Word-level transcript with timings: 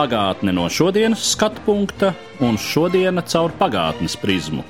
Pagātne 0.00 0.54
no 0.56 0.62
šodienas 0.72 1.20
skatu 1.34 1.60
punkta 1.66 2.14
un 2.40 2.54
šodienas 2.56 3.26
caur 3.34 3.52
pagātnes 3.58 4.14
prizmu. 4.16 4.62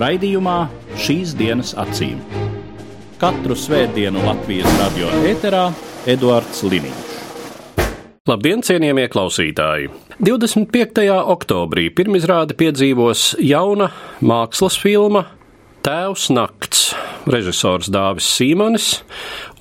Raidījumā 0.00 0.54
šīs 0.96 1.34
dienas 1.36 1.74
acīm. 1.76 2.22
Katru 3.20 3.52
svētdienu 3.52 4.22
Latvijas 4.24 4.72
radio 4.78 5.10
eterā 5.28 5.66
Eduards 6.08 6.64
Liniņš. 6.64 7.12
Labdien, 8.32 8.64
cienījamie 8.64 9.04
klausītāji! 9.12 9.92
25. 10.24 11.04
oktobrī 11.20 11.90
pirmizrādi 11.92 12.56
piedzīvos 12.56 13.34
jauna 13.44 13.90
mākslas 14.24 14.80
filma 14.80 15.26
Tēvs 15.84 16.30
Nakts, 16.32 16.92
režisors 17.28 17.92
Dāvis 17.92 18.32
Sīmanis 18.38 19.02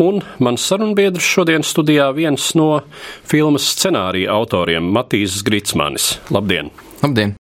un 0.02 0.22
mans 0.42 0.64
sarunbiedrs 0.66 1.28
šodien 1.36 1.66
studijā 1.66 2.10
viens 2.18 2.52
no 2.58 2.82
filmas 3.28 3.68
scenārija 3.76 4.34
autoriem 4.34 4.90
Matīs 4.96 5.42
Gritsmanis. 5.46 6.16
Labdien! 6.34 6.72
Labdien! 7.04 7.36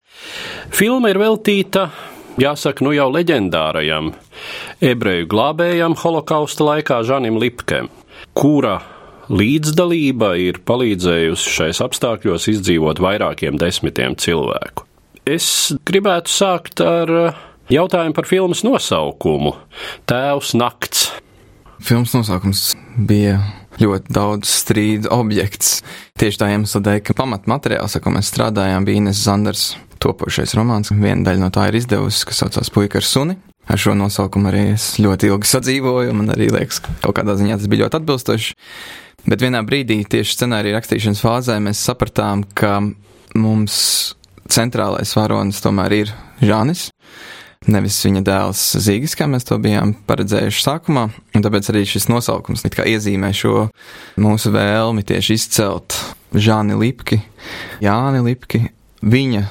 Filma 0.73 1.11
ir 1.13 1.19
veltīta, 1.21 1.87
jāsaka, 2.41 2.83
nu 2.85 2.93
jau 2.95 3.07
leģendārajam 3.13 4.11
ebreju 4.83 5.29
glābējam 5.31 5.97
holokausta 6.01 6.65
laikā 6.71 7.01
Žanim 7.07 7.39
Lipkem, 7.41 7.89
kura 8.37 8.79
līdzdalība 9.29 10.33
ir 10.41 10.61
palīdzējusi 10.67 11.53
šais 11.57 11.81
apstākļos 11.83 12.49
izdzīvot 12.53 13.01
vairākiem 13.03 13.59
desmitiem 13.59 14.17
cilvēku. 14.19 14.85
Es 15.27 15.73
gribētu 15.87 16.31
sākt 16.31 16.81
ar 16.83 17.11
jautājumu 17.71 18.15
par 18.15 18.27
filmas 18.29 18.63
nosaukumu- 18.63 19.55
Tēvs 20.09 20.55
Nakts. 20.55 21.09
Filmas 21.83 22.13
nosaukums 22.15 22.71
bija 22.97 23.37
ļoti 23.77 24.13
daudz 24.13 24.49
strīdu 24.49 25.11
objekts. 25.13 25.81
Tieši 26.17 26.39
tā 26.41 26.49
iemesla 26.53 26.81
dēļ, 26.87 27.01
ka 27.05 27.15
pamatmateriāls, 27.17 27.97
ar 27.97 28.03
ko 28.03 28.13
mēs 28.15 28.31
strādājām, 28.31 28.87
bija 28.87 29.03
Ines 29.03 29.21
Zanders 29.21 29.67
topošais 30.01 30.55
romāns. 30.57 30.89
Viena 30.93 31.27
daļa 31.27 31.43
no 31.43 31.51
tā 31.53 31.67
ir 31.69 31.77
izdevusi, 31.77 32.25
kas 32.29 32.41
saucās 32.41 32.73
Puika 32.73 33.01
ar 33.01 33.05
suni. 33.05 33.37
Ar 33.67 33.79
šo 33.81 33.93
nosaukumu 33.99 34.49
arī 34.49 34.63
es 34.73 34.93
ļoti 35.03 35.29
ilgi 35.29 35.49
sadzīvoju, 35.51 36.15
man 36.15 36.31
arī 36.33 36.47
liekas, 36.55 36.79
ka 36.81 36.93
kaut 37.03 37.17
kādā 37.19 37.35
ziņā 37.37 37.59
tas 37.59 37.69
bija 37.69 37.85
ļoti 37.85 37.99
atbilstoši. 37.99 38.55
Bet 39.27 39.43
vienā 39.43 39.59
brīdī, 39.67 39.99
tieši 40.07 40.37
scenārija 40.37 40.77
rakstīšanas 40.77 41.21
fāzē, 41.21 41.57
mēs 41.61 41.81
sapratām, 41.83 42.45
ka 42.57 42.79
mums 43.35 43.79
centrālais 44.47 45.11
varonis 45.17 45.59
tomēr 45.61 45.97
ir 45.99 46.13
Žānis. 46.39 46.87
Nevis 47.65 47.97
viņa 48.05 48.21
dēls 48.21 48.61
Zīgis, 48.85 49.15
kā 49.17 49.25
mēs 49.29 49.47
to 49.47 49.57
bijām 49.61 49.95
paredzējuši 50.07 50.63
sākumā, 50.63 51.07
tāpēc 51.33 51.71
arī 51.73 51.83
šis 51.89 52.05
nosaukums 52.11 52.63
iezīmē 52.67 53.31
šo 53.35 53.67
mūsu 54.21 54.53
vēlmi 54.53 55.03
tieši 55.07 55.37
izcelt 55.39 55.97
Žāni 56.37 56.77
Lipki, 56.77 57.17
Jāni 57.81 58.21
Lipki, 58.23 58.61
viņa 59.01 59.43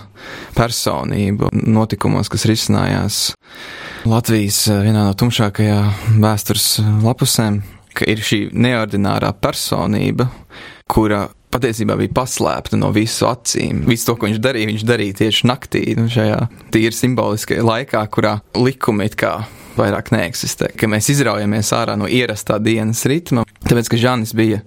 personību 0.57 1.51
notikumos, 1.67 2.31
kas 2.33 2.47
risinājās 2.49 3.21
Latvijas 4.07 4.61
vienā 4.71 5.07
no 5.09 5.15
tumšākajā 5.19 5.81
vēstures 6.23 6.69
lapusēm, 7.03 7.61
ka 7.97 8.07
ir 8.07 8.23
šī 8.23 8.41
neordinārā 8.55 9.33
personība, 9.41 10.29
kura 10.91 11.27
patiesībā 11.55 11.97
bija 12.01 12.15
paslēpta 12.17 12.79
no 12.81 12.93
visu 12.95 13.29
acīm. 13.29 13.85
Visu 13.89 14.11
to, 14.11 14.17
ko 14.19 14.31
viņš 14.31 14.41
darīja, 14.43 14.71
viņš 14.73 14.87
darīja 14.89 15.21
tieši 15.23 15.51
naktī, 15.51 15.85
nu, 15.99 16.09
šajā 16.13 16.41
tīri 16.75 16.97
simboliskajā 16.97 17.65
laikā, 17.67 18.03
kurā 18.13 18.39
likumi 18.59 19.09
it 19.09 19.19
kā 19.21 19.39
vairāk 19.79 20.11
neeksistē, 20.15 20.71
ka 20.79 20.89
mēs 20.91 21.11
izraujamies 21.13 21.73
ārā 21.77 21.97
no 21.99 22.09
ierastā 22.11 22.59
dienas 22.63 23.05
ritma, 23.09 23.45
tāpēc, 23.67 23.91
ka 23.93 24.01
Žanis 24.01 24.35
bija 24.37 24.63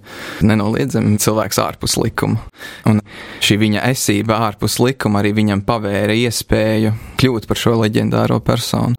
nenoliedzami 0.46 1.18
cilvēks 1.20 1.60
ārpus 1.62 1.96
likuma. 2.00 2.42
Un 2.88 3.02
šī 3.44 3.58
viņa 3.60 3.84
esība 3.90 4.40
ārpus 4.48 4.78
likuma 4.82 5.22
arī 5.22 5.34
viņam 5.36 5.64
pavēra 5.66 6.16
iespēju 6.16 6.94
kļūt 7.20 7.48
par 7.50 7.60
šo 7.60 7.76
leģendāro 7.82 8.40
personu. 8.44 8.98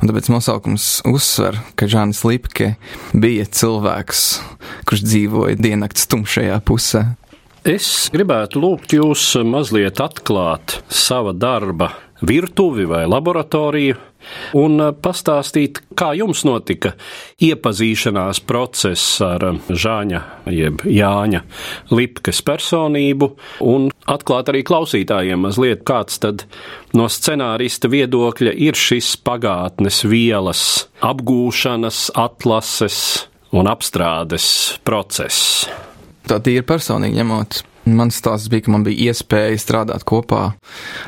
Un 0.00 0.10
tāpēc 0.10 0.30
nosaukums 0.32 0.88
uzsver, 1.08 1.60
ka 1.78 1.88
Žanis 1.90 2.24
Lipke 2.28 2.74
bija 3.14 3.46
cilvēks, 3.48 4.24
kurš 4.88 5.06
dzīvoja 5.06 5.60
diennakts 5.60 6.08
tumšajā 6.12 6.58
pusē. 6.66 7.06
Es 7.66 8.06
gribētu 8.14 8.60
lūgt 8.62 8.92
jūs 8.94 9.22
mazliet 9.42 9.98
atklāt 9.98 10.76
sava 10.86 11.32
darba 11.34 11.88
virtuvi 12.22 12.86
vai 12.88 13.04
laboratoriju 13.08 13.96
un 14.58 14.80
pastāstīt, 15.02 15.82
kā 15.98 16.10
jums 16.18 16.42
notika 16.46 16.94
iepazīšanās 17.42 18.40
process 18.46 19.20
ar 19.24 19.44
Žāņa 19.68 20.22
jeb 20.54 20.82
Jāņa 20.88 21.42
Lipkes 21.94 22.42
personību 22.46 23.30
un 23.66 23.90
atklāt 24.10 24.50
arī 24.52 24.64
klausītājiem 24.66 25.46
mazliet, 25.46 25.84
kāds 25.86 26.18
tad 26.22 26.46
no 26.96 27.08
scenārista 27.12 27.90
viedokļa 27.92 28.56
ir 28.66 28.78
šis 28.78 29.14
pagātnes 29.26 30.02
vielas 30.08 30.64
apgūšanas, 31.04 32.10
atlases 32.16 32.98
un 33.56 33.70
apstrādes 33.70 34.48
process. 34.86 35.66
Tā 36.26 36.40
tīri 36.42 36.64
personīgi 36.66 37.20
ņemot, 37.20 37.62
Mans 37.86 38.16
stāsts 38.18 38.50
bija, 38.50 38.64
ka 38.66 38.72
man 38.74 38.82
bija 38.82 39.12
iespēja 39.12 39.58
strādāt 39.62 40.02
kopā 40.08 40.40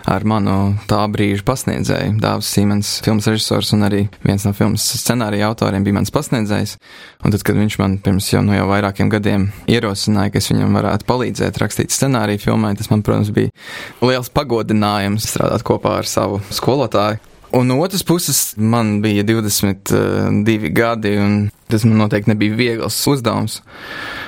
ar 0.06 0.26
manu 0.28 0.76
tā 0.86 1.00
brīža 1.10 1.42
pasniedzēju, 1.48 2.12
Dāvis 2.22 2.50
Simons, 2.54 2.92
filmas 3.02 3.26
režisors 3.26 3.72
un 3.74 3.82
arī 3.88 4.04
viens 4.22 4.46
no 4.46 4.52
filmas 4.54 4.84
scenārija 5.00 5.48
autoriem 5.50 5.82
bija 5.82 5.96
mans 5.96 6.14
pasniedzējs. 6.14 6.76
Un 7.26 7.34
tad, 7.34 7.42
kad 7.42 7.58
viņš 7.58 7.78
man 7.82 7.96
pirms 8.04 8.30
jau, 8.30 8.44
no 8.46 8.54
jau 8.54 8.68
vairākiem 8.70 9.10
gadiem 9.10 9.48
ierosināja, 9.66 10.30
ka 10.30 10.38
es 10.38 10.52
viņam 10.52 10.78
varētu 10.78 11.08
palīdzēt 11.08 11.58
rakstīt 11.64 11.94
scenāriju 11.94 12.44
filmai, 12.46 12.76
tas 12.78 12.92
man, 12.92 13.02
protams, 13.02 13.34
bija 13.34 13.50
liels 14.04 14.30
pagodinājums 14.30 15.26
strādāt 15.32 15.66
kopā 15.66 15.98
ar 15.98 16.06
savu 16.06 16.38
skolotāju. 16.54 17.18
Un 17.50 17.66
no 17.66 17.78
otras 17.80 18.02
puses, 18.02 18.54
man 18.56 18.98
bija 19.02 19.22
22 19.24 20.68
gadi, 20.68 21.14
un 21.16 21.36
tas 21.68 21.84
man 21.84 21.96
noteikti 22.02 22.30
nebija 22.30 22.56
viegls 22.56 22.98
uzdevums. 23.08 23.62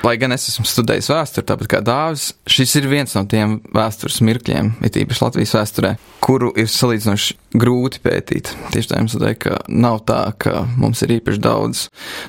Lai 0.01 0.15
gan 0.17 0.33
es 0.33 0.47
esmu 0.49 0.65
studējis 0.65 1.09
vēsturi, 1.11 1.45
tāpat 1.45 1.69
kā 1.69 1.81
Dāvis, 1.85 2.31
šis 2.49 2.73
ir 2.79 2.87
viens 2.89 3.13
no 3.17 3.21
tiem 3.29 3.59
vēstures 3.75 4.21
mirkļiem, 4.25 4.71
it 4.85 4.97
īpaši 4.97 5.23
Latvijas 5.25 5.53
vēsturē, 5.57 5.93
kuru 6.25 6.49
ir 6.57 6.69
salīdzinoši 6.73 7.37
grūti 7.61 8.01
pētīt. 8.01 8.55
Tieši 8.73 8.89
tā 8.89 9.03
jums 9.03 9.17
teikt, 9.21 9.45
ka 9.45 9.61
nav 9.69 10.01
tā, 10.09 10.23
ka 10.41 10.65
mums 10.81 11.05
ir 11.05 11.13
īpaši 11.19 11.43
daudz 11.45 11.85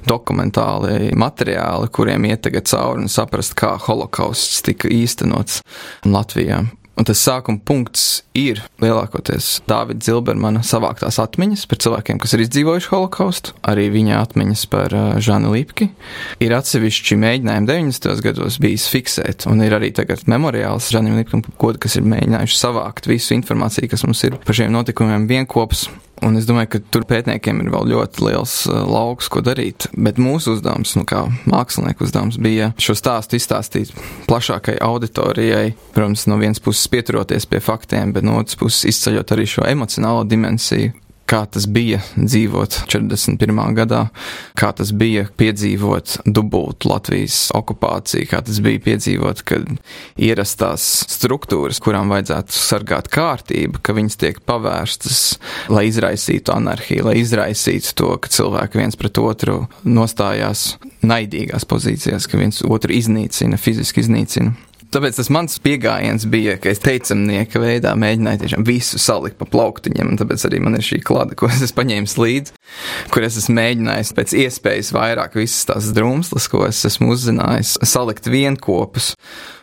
dokumentāli 0.09 1.15
materiāli, 1.17 1.89
kuriem 1.89 2.29
iet 2.29 2.45
tagad 2.45 2.69
cauri 2.69 3.07
un 3.07 3.13
saprast, 3.13 3.57
kā 3.57 3.79
holokausts 3.89 4.61
tika 4.69 4.93
īstenots 4.93 5.63
Latvijā. 6.05 6.67
Un 6.93 7.07
tas 7.09 7.23
sākuma 7.25 7.59
punkts 7.65 8.23
ir 8.37 8.61
lielākoties 8.83 9.63
Dāvida 9.69 10.05
Zilbermana 10.05 10.61
savāktās 10.67 11.17
atmiņas 11.23 11.65
par 11.71 11.81
cilvēkiem, 11.83 12.21
kas 12.21 12.37
ir 12.37 12.45
izdzīvojuši 12.45 12.91
holokaustu, 12.93 13.55
arī 13.73 13.89
viņa 13.95 14.21
atmiņas 14.21 14.65
par 14.73 14.97
uh, 14.97 15.07
Žānu 15.23 15.55
Lipki. 15.55 15.89
Ir 16.45 16.53
atsevišķi 16.59 17.19
mēģinājumi 17.23 17.71
90. 17.71 18.23
gados 18.29 18.61
bijis 18.63 18.87
fiksēt, 18.93 19.49
un 19.49 19.65
ir 19.65 19.75
arī 19.79 19.93
tagad 19.97 20.27
memoriāls 20.29 20.93
Žānim 20.93 21.17
Lipkam, 21.23 21.45
kas 21.57 21.97
ir 21.97 22.07
mēģinājuši 22.13 22.61
savākt 22.61 23.09
visu 23.09 23.37
informāciju, 23.39 23.89
kas 23.93 24.05
mums 24.05 24.23
ir 24.29 24.37
par 24.45 24.61
šiem 24.61 24.73
notikumiem 24.77 25.27
vienkops. 25.31 25.89
Un 26.23 26.39
es 26.39 26.47
domāju, 26.47 26.69
ka 26.75 26.81
tur 26.95 27.05
pētniekiem 27.09 27.65
ir 27.65 27.71
vēl 27.75 27.89
ļoti 27.93 28.23
liels 28.29 28.55
uh, 28.71 28.83
lauks, 28.87 29.27
ko 29.33 29.43
darīt. 29.43 29.89
Bet 29.93 30.21
mūsu 30.23 30.57
uzdevums, 30.57 30.95
nu, 30.99 31.03
kā 31.09 31.25
mākslinieku 31.51 32.07
uzdevums, 32.07 32.39
bija 32.43 32.71
šo 32.81 32.95
stāstu 32.99 33.39
izstāstīt 33.41 33.91
plašākai 34.29 34.77
auditorijai. 34.87 35.73
Protams, 35.97 36.29
no 36.31 36.39
vienas 36.39 36.63
puses 36.63 36.87
pieturoties 36.93 37.49
pie 37.51 37.63
faktiem, 37.63 38.15
bet 38.15 38.27
no 38.27 38.39
otras 38.39 38.59
puses 38.61 38.87
izceļot 38.93 39.35
arī 39.35 39.49
šo 39.51 39.67
emocionālo 39.67 40.23
dimensiju, 40.31 40.95
kā 41.31 41.43
tas 41.51 41.67
bija 41.71 42.01
dzīvot 42.17 42.83
41. 42.91 43.61
gadā, 43.77 44.03
kā 44.59 44.73
tas 44.77 44.93
bija 44.97 45.27
piedzīvot 45.41 46.19
dubultu 46.27 46.91
Latvijas 46.91 47.51
okupāciju, 47.57 48.29
kā 48.31 48.43
tas 48.45 48.61
bija 48.65 48.83
piedzīvot, 48.85 49.45
kad 49.49 49.69
ierastās 50.21 50.87
struktūras, 51.13 51.81
kurām 51.83 52.13
vajadzētu 52.13 52.57
sargāt 52.57 53.11
kārtību, 53.13 53.83
ka 53.83 53.97
viņas 53.97 54.21
tiek 54.21 54.43
pavērstas, 54.49 55.23
lai 55.73 55.87
izraisītu 55.91 56.55
anarhiju, 56.55 57.09
lai 57.11 57.19
izraisītu 57.23 57.97
to, 57.99 58.13
ka 58.23 58.33
cilvēki 58.33 58.83
viens 58.83 58.99
pret 58.99 59.23
otru 59.23 59.63
nostājās 59.85 60.77
naidīgās 61.03 61.67
pozīcijās, 61.69 62.29
ka 62.31 62.41
viens 62.41 62.63
otru 62.67 62.95
iznīcina, 62.95 63.61
fiziski 63.61 64.05
iznīcina. 64.05 64.55
Tāpēc 64.93 65.17
tas 65.17 65.31
mans 65.33 65.55
pieejams 65.65 66.27
bija, 66.29 66.59
ka 66.61 66.69
es 66.69 66.83
teicamnieka 66.85 67.61
veidā 67.63 67.95
mēģināju 67.97 68.43
tiešām 68.43 68.65
visu 68.69 68.99
salikt 69.01 69.39
pa 69.41 69.47
plauktiņiem, 69.49 70.19
tāpēc 70.21 70.45
arī 70.49 70.59
man 70.61 70.77
ir 70.77 70.85
šī 70.85 70.99
klāta, 71.07 71.37
ko 71.39 71.49
es 71.49 71.73
paņēmis 71.73 72.19
līdzi, 72.21 72.53
kur 73.15 73.25
es 73.25 73.39
esmu 73.41 73.57
mēģinājis 73.57 74.13
pēc 74.19 74.35
iespējas 74.43 74.93
vairāk 74.93 75.39
visas 75.41 75.65
tās 75.71 75.89
drumslas, 75.97 76.49
ko 76.53 76.67
es 76.67 76.83
esmu 76.89 77.15
uzzinājis, 77.15 77.79
salikt 77.89 78.29
vienkopus. 78.29 79.15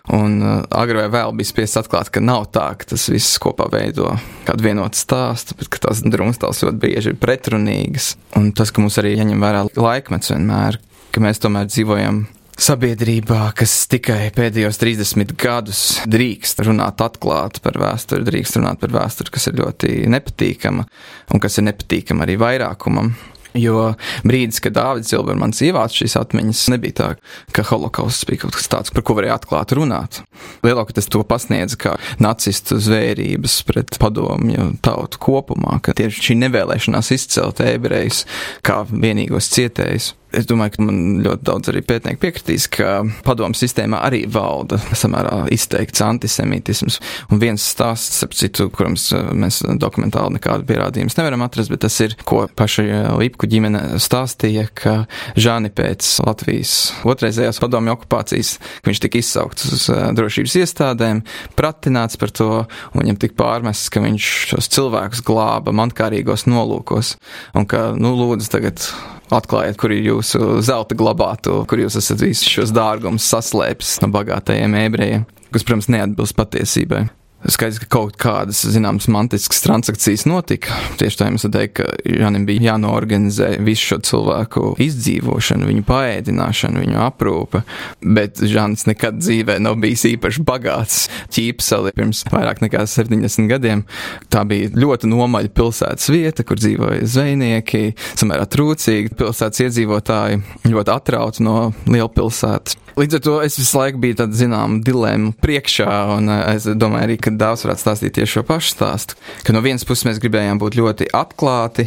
Un 0.10 0.40
uh, 0.42 0.64
agrāk 0.74 1.06
vai 1.06 1.20
vēl 1.20 1.36
bija 1.38 1.52
spiests 1.52 1.78
atklāt, 1.84 2.10
ka 2.10 2.24
nav 2.24 2.48
tā, 2.56 2.66
ka 2.82 2.88
tas 2.96 3.06
viss 3.14 3.38
kopā 3.42 3.68
veido 3.70 4.16
kādu 4.48 4.66
vienotu 4.66 4.98
stāstu, 4.98 5.54
bet 5.60 5.78
tās 5.86 6.02
drumstās 6.02 6.64
ļoti 6.66 6.82
bieži 6.82 7.14
ir 7.14 7.22
pretrunīgas. 7.22 8.16
Un 8.40 8.50
tas, 8.58 8.74
ka 8.74 8.82
mums 8.82 8.98
arī 8.98 9.14
jāņem 9.14 9.46
vērā 9.46 9.68
laikmets 9.78 10.34
vienmēr, 10.34 10.82
ka 11.14 11.22
mēs 11.22 11.46
tomēr 11.46 11.70
dzīvojam 11.70 12.24
sabiedrībā, 12.60 13.50
kas 13.58 13.74
tikai 13.92 14.30
pēdējos 14.36 14.80
30 14.82 15.34
gadus 15.40 15.82
drīkst 16.10 16.62
runāt 16.68 17.02
atklāti 17.04 17.64
par 17.64 17.80
vēsturi, 17.80 18.28
drīkst 18.28 18.60
runāt 18.60 18.82
par 18.84 18.94
vēsturi, 18.94 19.34
kas 19.36 19.50
ir 19.50 19.60
ļoti 19.62 19.92
nepatīkama 20.12 20.86
un 21.34 21.44
kas 21.44 21.60
ir 21.60 21.70
nepatīkama 21.70 22.26
arī 22.28 22.40
vairākumam. 22.42 23.14
Jo 23.58 23.96
brīdis, 24.28 24.60
kad 24.62 24.76
Dārvids 24.76 25.10
Zilbermans 25.10 25.58
ievāca 25.66 26.04
šīs 26.04 26.14
atmiņas, 26.20 26.68
nebija 26.70 26.98
tā, 27.00 27.08
ka 27.56 27.66
holokausts 27.66 28.28
bija 28.30 28.44
kaut 28.44 28.54
kas 28.60 28.70
tāds, 28.70 28.94
par 28.94 29.02
ko 29.08 29.16
varēja 29.18 29.40
atklāti 29.40 29.80
runāt. 29.80 30.22
Lielākoties 30.62 31.10
to 31.10 31.24
pasniedz 31.26 31.74
kā 31.80 31.96
nacistu 32.22 32.78
zvērības 32.78 33.58
pret 33.66 33.98
padomju 34.02 34.76
tautu 34.86 35.24
kopumā, 35.26 35.80
ka 35.82 35.98
tieši 35.98 36.30
šī 36.30 36.40
nevēlēšanās 36.46 37.10
izcelt 37.18 37.66
ebrejus 37.66 38.28
kā 38.62 38.84
vienīgos 38.92 39.50
cietējus. 39.58 40.14
Es 40.30 40.46
domāju, 40.46 40.76
ka 40.76 40.84
man 40.86 40.98
ļoti 41.26 41.46
daudz 41.48 41.72
arī 41.72 41.82
pētnieki 41.90 42.20
piekritīs, 42.22 42.68
ka 42.70 43.00
padomu 43.26 43.58
sistēmā 43.58 44.04
arī 44.06 44.22
valda 44.30 44.78
samērā 45.02 45.48
izteikts 45.56 46.04
antisemītisms. 46.06 47.00
Un 47.34 47.42
viens 47.42 47.66
stāsts, 47.66 48.22
ap 48.26 48.36
citu, 48.38 48.68
kurams 48.74 49.08
eh, 49.18 49.32
mēs 49.34 49.64
dokumentāli 49.82 50.38
nekādu 50.38 50.68
pierādījumus 50.70 51.18
nevaram 51.18 51.48
atrast, 51.48 51.74
bet 51.74 51.82
tas 51.88 51.98
ir, 52.06 52.14
ko 52.30 52.44
paša 52.46 53.16
Lipku 53.18 53.50
ģimene 53.50 53.98
stāstīja, 54.02 54.68
ka 54.78 54.96
Žāni 55.40 55.74
pēc 55.74 56.06
Latvijas 56.28 56.76
otrreizējās 57.10 57.62
padomju 57.64 57.98
okupācijas, 57.98 58.56
ka 58.84 58.92
viņš 58.92 59.04
tika 59.08 59.24
izsaukts 59.24 59.66
uz 59.74 59.90
eh, 59.90 60.08
drošības 60.20 60.60
iestādēm, 60.62 61.24
pratināts 61.58 62.22
par 62.22 62.36
to, 62.38 62.52
un 62.94 63.02
viņam 63.02 63.24
tika 63.26 63.40
pārmests, 63.42 63.90
ka 63.90 64.06
viņš 64.06 64.34
šos 64.54 64.70
cilvēkus 64.78 65.26
glāba 65.26 65.74
mankārīgos 65.74 66.46
nolūkos, 66.46 67.16
un 67.58 67.66
ka, 67.70 67.90
nu, 67.98 68.14
lūdzu, 68.20 68.54
tagad 68.54 68.92
atklājiet, 69.36 69.78
kur 69.80 69.94
ir 69.94 70.04
jūsu 70.06 70.60
zelta 70.66 70.98
glabātu, 70.98 71.62
kur 71.70 71.82
jūs 71.82 72.00
esat 72.00 72.24
visus 72.24 72.50
šos 72.50 72.74
dārgumus 72.76 73.28
saslēpis 73.30 74.00
no 74.04 74.12
bagātajiem 74.14 74.78
ebrejiem, 74.86 75.26
kas, 75.54 75.66
protams, 75.66 75.90
neatbilst 75.94 76.38
patiesībai. 76.40 77.08
Skaidrs, 77.48 77.80
ka 77.80 77.88
kaut 77.88 78.18
kādas, 78.20 78.60
zināmas, 78.68 79.08
mantiskas 79.12 79.62
transakcijas 79.64 80.26
notika. 80.28 80.76
Tieši 81.00 81.20
tā 81.22 81.30
jums 81.30 81.46
teikt, 81.48 81.78
ka 81.80 81.86
Jānim 82.04 82.44
bija 82.48 82.74
jānoorganizē 82.74 83.54
visu 83.64 83.94
šo 83.94 83.98
cilvēku 84.10 84.74
izdzīvošanu, 84.84 85.70
viņu 85.70 85.86
paēdināšanu, 85.88 86.84
viņu 86.84 87.00
aprūpe, 87.06 87.62
bet 88.04 88.44
Žants 88.44 88.90
nekad 88.90 89.22
dzīvē 89.24 89.56
nav 89.64 89.80
bijis 89.80 90.04
īpaši 90.12 90.44
bagāts. 90.44 91.06
Ķīpseli 91.32 91.96
pirms 91.96 92.26
vairāk 92.28 92.60
nekā 92.66 92.84
70 92.84 93.48
gadiem. 93.54 93.86
Tā 94.28 94.44
bija 94.50 94.74
ļoti 94.76 95.08
nomaļa 95.08 95.54
pilsētas 95.56 96.12
vieta, 96.12 96.44
kur 96.44 96.60
dzīvoja 96.60 97.08
zvejnieki, 97.08 97.96
samērā 98.20 98.50
trūcīgi 98.52 99.16
pilsētas 99.16 99.64
iedzīvotāji, 99.70 100.44
ļoti 100.68 100.96
atrauti 100.98 101.48
no 101.48 101.70
lielpilsētas. 101.88 102.76
Līdz 103.00 103.16
ar 103.16 103.22
to 103.24 103.34
es 103.40 103.56
visu 103.56 103.78
laiku 103.80 104.00
biju 104.04 104.16
tāda, 104.20 104.36
zinām, 104.36 104.74
dilemma 104.84 105.32
priekšā, 105.40 105.88
un 106.18 106.26
es 106.36 106.66
domāju 106.68 107.06
arī, 107.08 107.16
ka 107.22 107.32
Dāvs 107.32 107.62
varētu 107.64 107.80
stāstīt 107.80 108.18
tieši 108.18 108.34
šo 108.34 108.42
pašu 108.50 108.74
stāstu. 108.74 109.16
Ka 109.48 109.54
no 109.56 109.62
vienas 109.64 109.86
puses 109.88 110.04
mēs 110.04 110.18
gribējām 110.20 110.60
būt 110.60 110.76
ļoti 110.76 111.08
atklāti, 111.16 111.86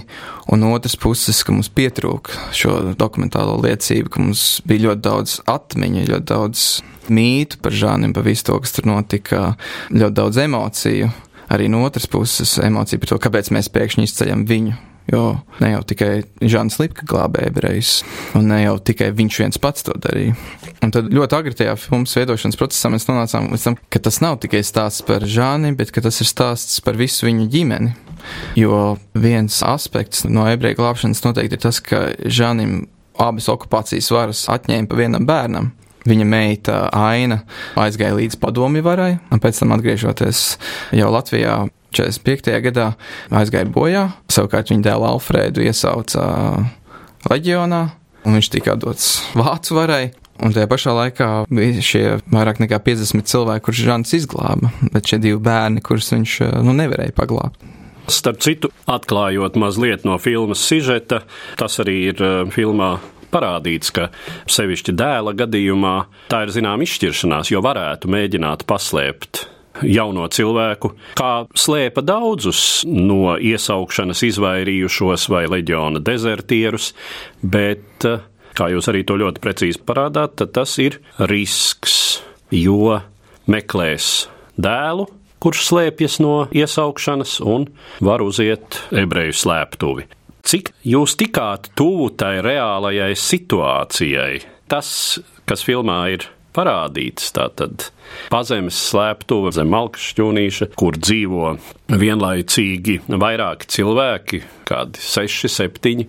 un 0.48 0.62
no 0.64 0.70
otras 0.72 0.96
puses, 0.96 1.42
ka 1.44 1.52
mums 1.52 1.68
pietrūka 1.68 2.54
šo 2.56 2.94
dokumentālo 2.96 3.58
liecību, 3.60 4.08
ka 4.08 4.22
mums 4.24 4.44
bija 4.64 4.86
ļoti 4.86 5.04
daudz 5.04 5.34
atmiņu, 5.52 6.06
ļoti 6.14 6.26
daudz 6.32 6.64
mītu 7.12 7.60
par 7.60 7.76
žāniem, 7.76 8.14
par 8.16 8.24
visu 8.24 8.48
to, 8.48 8.56
kas 8.64 8.72
tur 8.78 8.88
notika, 8.88 9.42
ļoti 9.92 10.16
daudz 10.16 10.40
emociju. 10.46 11.10
Arī 11.52 11.68
no 11.68 11.82
otras 11.84 12.08
puses 12.08 12.56
emociju 12.62 13.02
par 13.04 13.12
to, 13.12 13.20
kāpēc 13.28 13.52
mēs 13.52 13.68
pēkšņi 13.74 14.08
izceļam 14.08 14.46
viņu 14.48 14.78
Jo 15.10 15.22
ne 15.58 15.72
jau 15.72 15.80
tikai 15.92 16.22
Žants 16.46 16.78
Lipka 16.78 17.06
glābēja 17.08 17.50
ebrejus, 17.50 17.94
un 18.38 18.46
ne 18.52 18.60
jau 18.62 18.76
tikai 18.78 19.10
viņš 19.18 19.38
viens 19.42 19.58
pats 19.62 19.82
to 19.86 19.96
darīja. 19.98 20.36
Un 20.82 20.94
tad 20.94 21.10
ļoti 21.14 21.36
agri 21.38 21.56
tajā 21.58 21.74
filmas 21.78 22.14
veidošanas 22.16 22.58
procesā 22.58 22.90
mēs 22.92 23.08
nonācām 23.08 23.50
līdz 23.50 23.66
tam, 23.66 23.76
ka 23.90 24.02
tas 24.02 24.20
nav 24.22 24.38
tikai 24.42 24.62
stāsts 24.66 25.04
par 25.06 25.26
Žāni, 25.26 25.74
bet 25.78 25.90
tas 25.94 26.22
ir 26.22 26.30
stāsts 26.30 26.80
par 26.84 26.98
visu 26.98 27.26
viņu 27.26 27.48
ģimeni. 27.50 27.92
Jo 28.54 28.96
viens 29.18 29.58
aspekts 29.66 30.22
no 30.28 30.46
ebreju 30.46 30.78
glābšanas 30.78 31.24
noteikti 31.26 31.58
ir 31.58 31.64
tas, 31.66 31.82
ka 31.82 32.04
Žānim 32.22 32.84
abas 33.20 33.48
okupācijas 33.52 34.10
varas 34.14 34.46
atņēma 34.50 34.90
pa 34.90 34.98
vienam 34.98 35.26
bērnam. 35.28 35.72
Viņa 36.08 36.26
meita 36.26 36.78
Aina 36.96 37.42
aizgāja 37.78 38.16
līdz 38.18 38.38
padomju 38.42 38.82
varai, 38.82 39.12
un 39.30 39.42
pēc 39.42 39.60
tam 39.62 39.74
atgriežoties 39.76 40.42
jau 40.98 41.10
Latvijā, 41.14 41.60
45. 41.92 42.56
gadā 42.64 42.88
aizgāja 43.30 43.68
bojā. 43.70 44.06
Savukārt 44.32 44.72
viņa 44.72 44.86
dēlu 44.88 45.06
Alfrēdu 45.12 45.62
iesauca 45.66 46.24
leģionā, 47.30 47.82
un 48.26 48.38
viņš 48.38 48.50
tika 48.56 48.76
dots 48.80 49.14
vācu 49.38 49.78
varai. 49.78 50.04
Un 50.42 50.54
tajā 50.54 50.66
pašā 50.66 50.94
laikā 50.96 51.28
bija 51.52 51.84
šie 51.84 52.04
vairāk 52.32 52.58
nekā 52.64 52.80
50 52.82 53.28
cilvēki, 53.30 53.62
kurus 53.66 53.82
Žants 53.86 54.16
izglāba, 54.16 54.72
bet 54.90 55.06
šie 55.06 55.20
divi 55.22 55.38
bērni, 55.38 55.84
kurus 55.84 56.10
viņš 56.14 56.38
nu, 56.66 56.74
nevarēja 56.74 57.14
paglābt. 57.14 57.60
Starp 58.10 58.40
citu, 58.42 58.72
atklājot 58.90 59.54
mazliet 59.60 60.02
no 60.08 60.16
filmas 60.18 60.64
sižeta, 60.66 61.20
tas 61.60 61.78
arī 61.84 61.98
ir 62.10 62.24
filmā 62.50 62.96
parādīts, 63.32 63.92
ka 63.94 64.10
sevišķi 64.50 64.94
dēla 64.98 65.34
gadījumā 65.38 65.96
tā 66.32 66.44
ir 66.46 66.54
zinām 66.54 66.84
izšķiršanās, 66.84 67.52
jo 67.54 67.64
varētu 67.64 68.10
mēģināt 68.12 68.66
paslēpt 68.68 69.46
jauno 69.88 70.26
cilvēku, 70.32 70.92
kā 71.18 71.32
slēpa 71.56 72.04
daudzus 72.04 72.82
no 72.88 73.36
iesaukšanas 73.40 74.22
izvairījušos 74.28 75.28
vai 75.32 75.46
leģiona 75.50 76.02
dezertierus, 76.04 76.92
bet, 77.42 78.06
kā 78.58 78.68
jūs 78.74 78.90
arī 78.92 79.04
to 79.08 79.16
ļoti 79.22 79.42
precīzi 79.42 79.82
parādāt, 79.86 80.36
tad 80.42 80.54
tas 80.58 80.76
ir 80.82 81.00
risks, 81.30 82.22
jo 82.52 83.00
meklēs 83.50 84.28
dēlu, 84.60 85.08
kurš 85.42 85.66
slēpjas 85.70 86.20
no 86.22 86.34
iesaukšanas 86.54 87.40
un 87.42 87.66
var 88.04 88.22
uziet 88.22 88.84
ebreju 88.94 89.34
slēptuvi. 89.34 90.06
Cik 90.42 90.72
jūs 90.86 91.16
tikāt 91.20 91.70
tuvu 91.78 92.10
tai 92.18 92.40
reālajai 92.44 93.12
situācijai? 93.18 94.42
Tas, 94.70 94.88
kas 95.46 95.62
filmā 95.66 95.98
ir 96.16 96.26
parādīts. 96.56 97.30
Tātad 97.36 97.88
pazemes 98.32 98.76
slēptuve 98.90 99.52
zem 99.56 99.72
malkas 99.72 100.04
šķūnīša, 100.12 100.70
kur 100.78 100.98
dzīvo 100.98 101.54
vienlaicīgi 102.02 102.98
vairāki 103.08 103.70
cilvēki, 103.76 104.42
kādi 104.68 105.02
seši, 105.02 105.50
septiņi, 105.56 106.08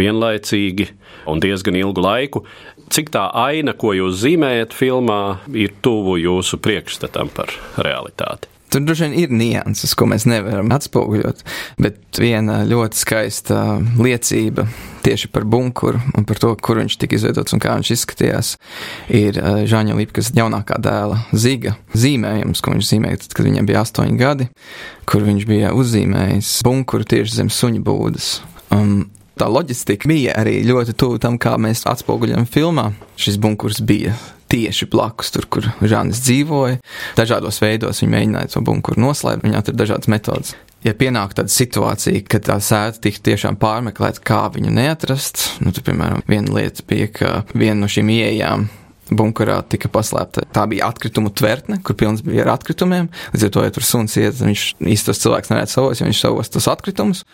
vienlaicīgi 0.00 0.90
un 1.30 1.42
diezgan 1.44 1.78
ilgu 1.78 2.04
laiku. 2.04 2.44
Cik 2.88 3.12
tā 3.12 3.26
aina, 3.36 3.74
ko 3.76 3.92
jūs 3.92 4.22
zīmējat 4.22 4.72
filmā, 4.76 5.42
ir 5.52 5.74
tuvu 5.84 6.16
jūsu 6.22 6.60
priekšstatam 6.64 7.34
par 7.36 7.52
realitāti? 7.76 8.48
Tur 8.68 8.84
droši 8.84 9.06
vien 9.06 9.16
ir 9.22 9.32
nianses, 9.32 9.94
ko 9.96 10.08
mēs 10.10 10.26
nevaram 10.28 10.70
atspoguļot, 10.76 11.42
bet 11.80 12.20
viena 12.20 12.60
ļoti 12.68 13.00
skaista 13.00 13.62
liecība 13.96 14.66
tieši 15.06 15.30
par 15.32 15.46
bunkuru 15.48 16.00
un 16.18 16.26
par 16.28 16.40
to, 16.42 16.52
kur 16.60 16.80
viņš 16.82 16.98
tika 17.00 17.16
izveidots 17.16 17.56
un 17.56 17.62
kā 17.64 17.76
viņš 17.78 17.92
izskatījās, 17.94 18.54
ir 19.14 19.40
uh, 19.40 19.62
Žāņa 19.68 19.96
Lipkas 19.96 20.32
jaunākā 20.36 20.76
dēla 20.84 21.22
Ziga 21.32 21.78
zīmējums, 21.96 22.60
ko 22.64 22.74
viņš 22.74 22.90
zīmēja, 22.92 23.22
tad, 23.24 23.36
kad 23.38 23.48
viņam 23.48 23.68
bija 23.68 23.84
astoņi 23.86 24.18
gadi, 24.20 24.48
kur 25.08 25.24
viņš 25.24 25.48
bija 25.48 25.72
uzzīmējis 25.78 26.56
bunkuru 26.68 27.08
tieši 27.08 27.40
zem 27.40 27.52
suņa 27.52 27.84
būdas. 27.86 28.32
Um, 28.74 29.06
tā 29.38 29.48
loģistika 29.50 30.10
bija 30.10 30.34
arī 30.40 30.60
ļoti 30.66 30.96
tuvu 30.98 31.20
tam, 31.22 31.38
kā 31.40 31.56
mēs 31.60 31.86
atspoguļam 31.88 32.48
filmā. 32.50 32.90
Šis 33.18 33.38
bunkurs 33.40 33.80
bija 33.84 34.14
tieši 34.48 34.88
blakus 34.90 35.32
tur, 35.34 35.46
kur 35.50 35.68
Žānis 35.80 36.22
dzīvoja. 36.24 36.80
Dažādos 37.18 37.60
veidos 37.62 38.02
viņi 38.02 38.14
mēģināja 38.14 38.54
to 38.54 38.64
bunkuru 38.64 39.02
noslēpt, 39.04 39.44
viņi 39.44 39.60
atrada 39.60 39.82
dažādas 39.84 40.10
metodas. 40.10 40.56
Ja 40.86 40.94
pienāk 40.94 41.34
tāda 41.34 41.50
situācija, 41.50 42.22
ka 42.30 42.38
tā 42.44 42.60
sēta 42.62 43.02
tika 43.08 43.24
tiešām 43.30 43.58
pārmeklēta, 43.58 44.22
kā 44.22 44.44
viņu 44.54 44.70
neatrast, 44.76 45.42
nu, 45.64 45.72
tad, 45.74 45.82
piemēram, 45.88 46.22
viena 46.30 46.54
lieta 46.54 46.86
bija, 46.86 47.08
ka 47.10 47.32
viena 47.50 47.80
no 47.82 47.90
šīm 47.90 48.12
ieejām 48.14 48.68
bunkurā 49.10 49.58
tika 49.70 49.90
paslēpta. 49.92 50.44
Tā 50.54 50.64
bija 50.70 50.88
atkritumu 50.92 51.32
tvertne, 51.34 51.80
kur 51.84 51.96
pilns 51.98 52.22
bija 52.24 52.44
ar 52.44 52.54
atkritumiem. 52.56 53.10
Līdz 53.34 53.48
ar 53.48 53.52
to, 53.54 53.64
ja 53.64 53.74
tur 53.74 53.86
suns 53.86 54.16
iet, 54.20 54.38
viņš 54.42 54.64
īstos 54.94 55.22
cilvēks 55.24 55.52
neredz 55.52 55.76
savos, 55.76 56.00
jo 56.00 56.08
viņš 56.08 56.22
savos 56.22 56.52
tos 56.52 56.68
atkritumus. 56.70 57.24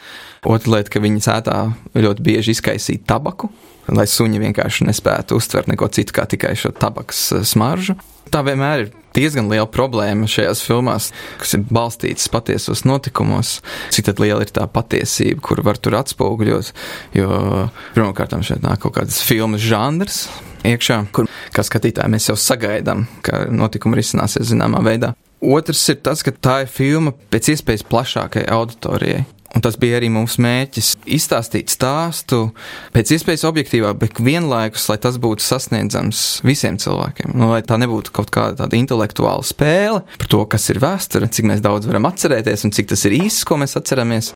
Otra 0.46 0.76
lieta, 0.76 0.94
ka 0.94 1.02
viņi 1.04 1.24
sētā 1.24 1.60
ļoti 1.98 2.26
bieži 2.26 2.54
izkaisīja 2.54 3.06
tabaku, 3.14 3.50
lai 3.92 4.06
suņi 4.08 4.42
vienkārši 4.42 4.88
nespētu 4.88 5.38
uztvert 5.38 5.70
neko 5.72 5.88
citu 5.92 6.16
kā 6.16 6.28
tikai 6.30 6.54
šo 6.58 6.74
tabakas 6.76 7.26
eh, 7.34 7.46
smaržu. 7.48 7.98
Tā 8.32 8.40
vienmēr 8.46 8.86
ir 8.86 8.92
diezgan 9.14 9.50
liela 9.50 9.66
problēma 9.70 10.28
šajās 10.30 10.62
filmās, 10.64 11.10
kas 11.38 11.54
ir 11.56 11.66
balstītas 11.68 12.30
patiesos 12.32 12.84
notikumos. 12.88 13.58
Cik 13.94 14.10
liela 14.18 14.46
ir 14.46 14.52
tā 14.54 14.64
patiesība, 14.70 15.42
kuru 15.44 15.66
var 15.68 15.78
tur 15.78 15.98
atspoguļot? 16.00 16.72
Jo 17.18 17.68
pirmkārt, 17.94 18.34
šeit 18.46 18.64
nāk 18.64 18.82
kaut 18.84 18.96
kāds 18.98 19.20
filmas 19.24 19.62
žanrs 19.62 20.26
iekšā, 20.64 20.98
kur 21.14 21.28
kā 21.54 21.64
skatītāji 21.66 22.12
mēs 22.12 22.28
jau 22.30 22.36
sagaidām, 22.38 23.06
ka 23.24 23.46
notikumi 23.50 24.00
risināsies 24.00 24.50
zināmā 24.50 24.82
veidā. 24.84 25.14
Otrs 25.44 25.82
ir 25.92 26.00
tas, 26.04 26.22
ka 26.24 26.32
tā 26.32 26.62
ir 26.64 26.70
filma 26.72 27.12
pēc 27.32 27.52
iespējas 27.54 27.84
plašākai 27.90 28.46
auditorijai. 28.54 29.24
Un 29.54 29.62
tas 29.62 29.76
bija 29.78 30.00
arī 30.00 30.08
mūsu 30.10 30.42
mērķis- 30.42 30.94
izstāstīt 31.16 31.70
stāstu 31.70 32.48
pēc 32.94 33.12
iespējas 33.14 33.46
objektīvāk, 33.46 33.98
bet 34.00 34.18
vienlaikus, 34.18 34.88
lai 34.90 34.98
tas 34.98 35.16
būtu 35.18 35.44
sasniedzams 35.46 36.42
visiem 36.42 36.76
cilvēkiem. 36.76 37.34
Nu, 37.38 37.52
lai 37.52 37.62
tā 37.62 37.78
nebūtu 37.78 38.10
kaut 38.10 38.32
kāda 38.34 38.64
tāda 38.64 38.74
intelektuāla 38.74 39.46
spēle 39.46 40.02
par 40.18 40.26
to, 40.26 40.44
kas 40.46 40.68
ir 40.70 40.82
vēsture, 40.82 41.30
cik 41.30 41.62
daudz 41.62 41.86
varam 41.86 42.10
atcerēties 42.10 42.64
un 42.64 42.74
cik 42.74 42.88
tas 42.88 43.04
ir 43.04 43.12
īsts, 43.12 43.44
ko 43.46 43.56
mēs 43.56 43.76
atceramies. 43.78 44.32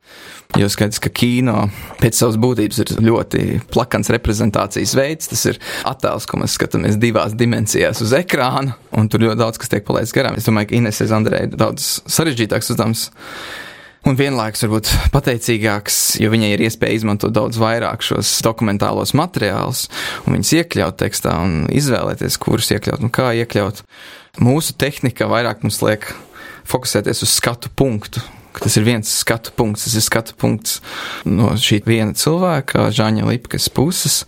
Jo 0.57 0.69
skaidrs, 0.71 1.01
ka 1.03 1.11
kino 1.11 1.69
pēc 1.99 2.15
savas 2.15 2.39
būtības 2.41 2.79
ir 2.79 2.87
ļoti 3.05 3.67
plakans 3.75 4.09
reprezentācijas 4.15 4.95
veids. 4.95 5.29
Tas 5.29 5.45
ir 5.51 5.59
attēls, 5.85 6.27
ko 6.27 6.39
mēs 6.39 6.55
skatāmies 6.57 6.97
divās 6.97 7.35
dimensijās 7.35 8.01
uz 8.01 8.13
ekrāna, 8.13 8.79
un 8.93 9.09
tur 9.09 9.27
ļoti 9.27 9.43
daudz 9.43 9.59
kas 9.59 9.69
tiek 9.69 9.85
palaists 9.85 10.15
garām. 10.15 10.39
Es 10.39 10.47
domāju, 10.47 10.71
ka 10.71 11.07
Zandrei 11.09 11.49
ir 11.49 11.57
daudz 11.57 12.03
sarežģītāks 12.07 12.71
uzdevums 12.71 13.11
un 14.09 14.17
vienlaikus 14.17 14.65
varbūt 14.65 14.91
pateicīgāks, 15.13 15.99
jo 16.23 16.31
viņai 16.33 16.53
ir 16.55 16.63
iespēja 16.65 17.01
izmantot 17.01 17.35
daudz 17.35 17.59
vairāk 17.61 18.05
šos 18.05 18.39
dokumentālos 18.45 19.15
materiālus 19.19 19.87
un 20.25 20.39
viņus 20.39 20.55
iekļaut 20.63 20.99
tekstā 21.03 21.35
un 21.45 21.59
izvēlēties, 21.69 22.39
kurus 22.41 22.73
iekļaut 22.75 23.05
un 23.05 23.13
kā 23.13 23.31
iekļaut. 23.43 23.83
Mūsu 24.45 24.77
tehnika 24.81 25.29
vairāk 25.31 25.65
mums 25.67 25.81
liek 25.85 26.09
fokusēties 26.69 27.25
uz 27.27 27.35
skatu 27.37 27.73
punktu, 27.77 28.23
tas 28.57 28.77
ir 28.79 28.87
viens 28.87 29.11
skatu 29.21 29.53
punkts, 29.57 29.87
tas 29.87 29.97
ir 29.99 30.05
skatu 30.05 30.35
punkts 30.39 30.79
no 31.29 31.53
šī 31.59 31.81
viena 31.87 32.17
cilvēka, 32.19 32.89
Žāņa 32.95 33.29
Lipkas 33.29 33.69
puses, 33.73 34.23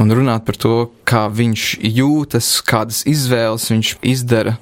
un 0.00 0.12
runāt 0.12 0.46
par 0.48 0.58
to, 0.60 0.74
kā 1.08 1.26
viņš 1.32 1.68
jūtas, 1.84 2.50
kādas 2.66 3.04
izvēles 3.08 3.68
viņš 3.72 3.94
izdara, 4.06 4.56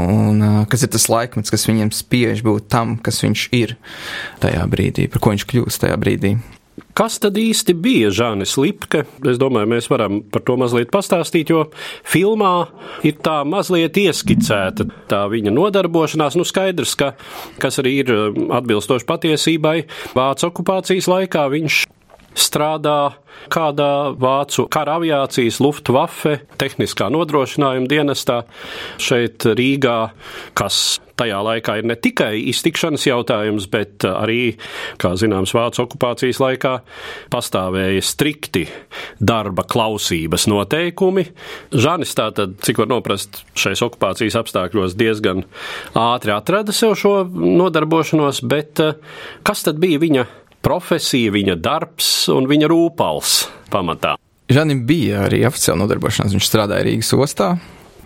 un 0.00 0.66
kas 0.70 0.86
ir 0.86 0.92
tas 0.94 1.08
laikmets, 1.12 1.52
kas 1.54 1.68
viņam 1.68 1.94
spiež 1.94 2.44
būt 2.46 2.68
tam, 2.72 2.96
kas 2.98 3.22
viņš 3.24 3.48
ir 3.56 3.76
tajā 4.42 4.66
brīdī, 4.70 5.10
par 5.12 5.22
ko 5.22 5.34
viņš 5.34 5.48
kļūst 5.52 5.86
tajā 5.86 5.98
brīdī. 6.00 6.36
Kas 6.96 7.18
tad 7.20 7.36
īsti 7.40 7.72
bija 7.76 8.10
Žānis 8.12 8.56
Lipke? 8.60 9.04
Es 9.28 9.40
domāju, 9.40 9.68
mēs 9.72 9.88
varam 9.92 10.20
par 10.32 10.44
to 10.44 10.56
mazliet 10.60 10.90
pastāstīt, 10.92 11.52
jo 11.52 11.66
filmā 12.04 12.68
ir 13.06 13.16
tā 13.24 13.38
mazliet 13.48 13.96
ieskicēta 14.00 14.88
tā 15.08 15.22
viņa 15.32 15.54
nodarbošanās. 15.56 16.36
Nu, 16.36 16.44
skaidrs, 16.48 16.96
ka, 17.00 17.12
kas 17.62 17.80
arī 17.80 17.98
ir 18.04 18.14
atbilstoši 18.60 19.08
patiesībai, 19.08 19.76
Vācu 20.16 20.50
okupācijas 20.50 21.08
laikā 21.12 21.46
viņš 21.52 21.84
strādā 22.36 22.98
kādā 23.52 24.12
vācu 24.18 24.66
kara 24.72 24.98
aviācijas 25.00 25.60
Luftwaffe 25.62 26.40
tehniskā 26.60 27.08
nodrošinājuma 27.12 27.90
dienestā 27.90 28.42
šeit 29.02 29.46
Rīgā, 29.56 29.98
kas 30.56 30.98
tajā 31.16 31.38
laikā 31.46 31.78
ir 31.80 31.86
ne 31.88 31.96
tikai 31.96 32.34
iztikšanas 32.50 33.06
jautājums, 33.08 33.68
bet 33.72 34.04
arī, 34.08 34.56
kā 35.00 35.14
zināms, 35.16 35.54
vācu 35.56 35.84
okupācijas 35.86 36.40
laikā 36.42 36.74
pastāvēja 37.32 38.04
strikti 38.04 38.66
darba 39.16 39.64
klausības 39.64 40.44
noteikumi. 40.52 41.24
Žanis 41.72 42.12
tātad, 42.18 42.58
cik 42.64 42.82
var 42.82 42.92
noprast, 42.92 43.42
šais 43.56 43.80
okupācijas 43.86 44.36
apstākļos 44.42 44.96
diezgan 44.98 45.46
ātri 45.96 46.36
atrada 46.36 46.74
sev 46.76 46.96
šo 47.00 47.22
nodarbošanos, 47.32 48.42
bet 48.44 48.84
kas 49.46 49.64
tad 49.64 49.80
bija 49.80 50.02
viņa 50.02 50.26
profesija, 50.66 51.30
viņa 51.34 51.54
darbs 51.62 52.10
un 52.34 52.48
viņa 52.50 52.70
rūpals 52.70 53.38
pamatā. 53.70 54.16
Žanim 54.50 54.84
bija 54.86 55.24
arī 55.26 55.44
oficiāla 55.46 55.84
nodarbošanās. 55.84 56.34
Viņš 56.34 56.48
strādāja 56.48 56.86
Rīgas 56.86 57.12
ostā. 57.14 57.54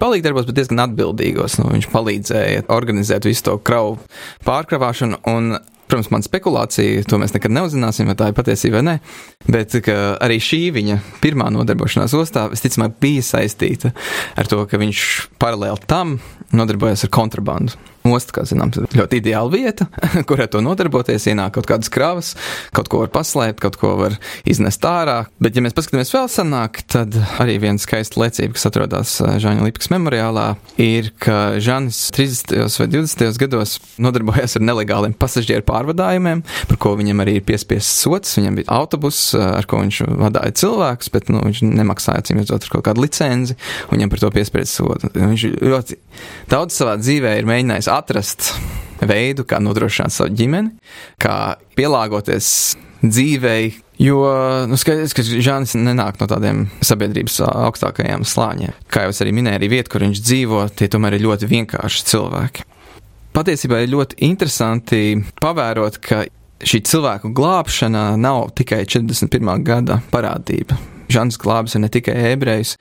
Palīgdarbos, 0.01 0.47
bet 0.49 0.57
diezgan 0.57 0.85
atbildīgos. 0.87 1.59
Nu, 1.61 1.69
viņš 1.73 1.91
palīdzēja 1.93 2.65
organizēt 2.73 3.29
visu 3.29 3.47
to 3.49 3.57
kravu 3.65 3.99
pārkravāšanu. 4.49 5.21
Un, 5.29 5.59
protams, 5.91 6.09
man 6.13 6.25
spekulācija, 6.25 7.05
to 7.09 7.21
mēs 7.21 7.35
nekad 7.37 7.53
neuzzināsim, 7.57 8.09
vai 8.09 8.17
tā 8.17 8.31
ir 8.31 8.37
patiesība 8.37 8.81
vai 8.81 8.87
nē. 8.89 8.97
Bet 9.49 9.77
arī 9.91 10.41
šī 10.41 10.63
viņa 10.77 11.01
pirmā 11.25 11.51
nodarbošanās 11.53 12.17
ostā 12.17 12.47
visticamāk 12.53 12.97
bija 13.01 13.25
saistīta 13.25 13.93
ar 14.41 14.49
to, 14.49 14.63
ka 14.69 14.81
viņš 14.81 15.07
paralēli 15.41 15.89
tam 15.89 16.19
nodarbojas 16.57 17.05
ar 17.09 17.13
kontrabandu. 17.13 17.77
Osta, 18.01 18.33
kā 18.33 18.47
zināms, 18.49 18.79
ir 18.81 18.95
ļoti 18.97 19.19
ideāla 19.21 19.53
vieta, 19.53 19.85
kur 20.29 20.41
ar 20.41 20.49
to 20.49 20.63
nodarboties. 20.65 21.27
Ienāk 21.29 21.53
kaut 21.59 21.69
kādas 21.69 21.91
kravas, 21.93 22.33
kaut 22.77 22.89
ko 22.89 23.03
var 23.03 23.11
paslēpt, 23.13 23.61
kaut 23.61 23.77
ko 23.81 23.93
var 23.99 24.17
iznest 24.49 24.85
ārā. 24.89 25.27
Bet, 25.43 25.57
ja 25.57 25.65
mēs 25.65 25.77
paskatāmies 25.77 26.13
vēl 26.15 26.31
senāk, 26.33 26.81
tad 26.89 27.19
arī 27.43 27.59
viena 27.61 27.83
skaista 27.83 28.23
liecība, 28.23 28.57
kas 28.57 28.65
atrodas 28.71 29.13
eh, 29.21 29.35
Žāņa 29.45 29.67
Lipkas 29.67 29.91
memoriālā, 29.93 30.47
ir, 30.81 31.11
ka 31.21 31.61
Žānis 31.61 31.99
30. 32.17 32.57
vai 32.81 32.89
20. 32.95 33.41
gados 33.45 33.77
nodarbojās 34.01 34.57
ar 34.57 34.65
nelegāliem 34.65 35.17
pasažieru 35.21 35.67
pārvadājumiem, 35.69 36.41
par 36.73 36.81
ko 36.81 36.95
viņam 36.97 37.21
arī 37.27 37.37
ir 37.43 37.47
piespiests 37.53 38.01
sots. 38.07 38.39
Viņam 38.41 38.63
bija 38.63 38.79
autobus, 38.81 39.21
eh, 39.37 39.45
ar 39.45 39.69
ko 39.69 39.83
viņš 39.85 40.01
vadīja 40.25 40.57
cilvēkus, 40.65 41.13
bet 41.13 41.29
nu, 41.29 41.45
viņš 41.45 41.63
nemaksāja 41.69 42.25
cīm 42.31 42.41
redzot 42.41 42.65
ar 42.65 42.75
kaut 42.79 42.89
kādu 42.89 43.05
licenci, 43.05 43.61
un 43.91 43.99
viņam 43.99 44.17
par 44.17 44.25
to 44.25 44.33
piespiests 44.41 44.81
sodu. 44.81 45.13
Viņš 45.13 45.47
ļoti 45.61 46.01
daudz 46.51 46.81
savā 46.81 46.97
dzīvē 47.01 47.37
ir 47.39 47.49
mēģinājis 47.49 47.90
atrast 47.91 48.53
veidu, 49.01 49.47
kā 49.49 49.61
nodrošināt 49.63 50.15
savu 50.15 50.35
ģimeni, 50.37 50.75
kā 51.21 51.57
pielāgoties 51.79 52.51
dzīvei. 53.05 53.71
Jo 54.01 54.21
nu, 54.69 54.79
skaidrs, 54.81 55.13
ka 55.17 55.25
Žānis 55.25 55.75
nenāk 55.77 56.21
no 56.23 56.29
tādiem 56.29 56.65
sabiedrības 56.85 57.41
augstākajiem 57.45 58.25
slāņiem. 58.25 58.77
Kā 58.89 59.05
jau 59.05 59.13
es 59.13 59.21
arī 59.21 59.35
minēju, 59.37 59.61
arī 59.61 59.69
vieta, 59.75 59.93
kur 59.93 60.07
viņš 60.07 60.23
dzīvo, 60.25 60.63
tie 60.77 60.89
tomēr 60.93 61.19
ir 61.19 61.27
ļoti 61.27 61.49
vienkārši 61.51 62.07
cilvēki. 62.09 62.65
Patiesībā 63.37 63.83
ir 63.85 63.93
ļoti 63.93 64.23
interesanti 64.27 65.03
pavērot, 65.41 66.01
ka 66.03 66.25
šī 66.67 66.81
cilvēku 66.89 67.31
glābšana 67.37 68.15
nav 68.21 68.55
tikai 68.59 68.83
41. 68.89 69.53
gada 69.65 70.01
parādība. 70.13 70.79
Žants 71.11 71.39
glābs 71.43 71.77
ne 71.79 71.91
tikai 71.93 72.17
ebrejus, 72.33 72.77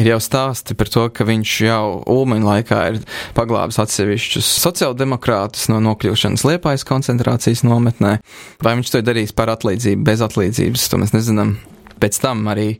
ir 0.00 0.10
jau 0.12 0.20
stāsti 0.22 0.76
par 0.78 0.90
to, 0.92 1.06
ka 1.14 1.26
viņš 1.28 1.54
jau 1.64 1.84
Ulmaņa 2.10 2.48
laikā 2.48 2.80
ir 2.92 3.00
paglābis 3.36 3.80
atsevišķus 3.82 4.50
sociāldemokrātus 4.64 5.68
no 5.72 5.80
nokļūšanas 5.84 6.46
Liepājas 6.48 6.86
koncentrācijas 6.88 7.64
nometnē. 7.66 8.16
Vai 8.64 8.76
viņš 8.78 8.92
to 8.92 9.02
ir 9.02 9.08
darījis 9.08 9.36
par 9.36 9.52
atlīdzību, 9.54 10.06
bez 10.06 10.24
atlīdzības, 10.24 10.88
to 10.90 11.00
mēs 11.02 11.14
nezinām. 11.16 11.56
Pēc 12.02 12.18
tam 12.20 12.42
arī 12.50 12.74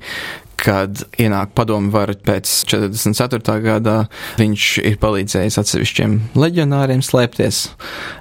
kad 0.64 1.02
ienāk 1.20 1.52
padomu 1.56 1.92
varu 1.92 2.16
pēc 2.24 2.50
44. 2.70 3.56
gadā, 3.64 3.96
viņš 4.40 4.68
ir 4.84 4.96
palīdzējis 5.02 5.58
atsevišķiem 5.60 6.16
leģionāriem 6.38 7.02
slēpties 7.04 7.60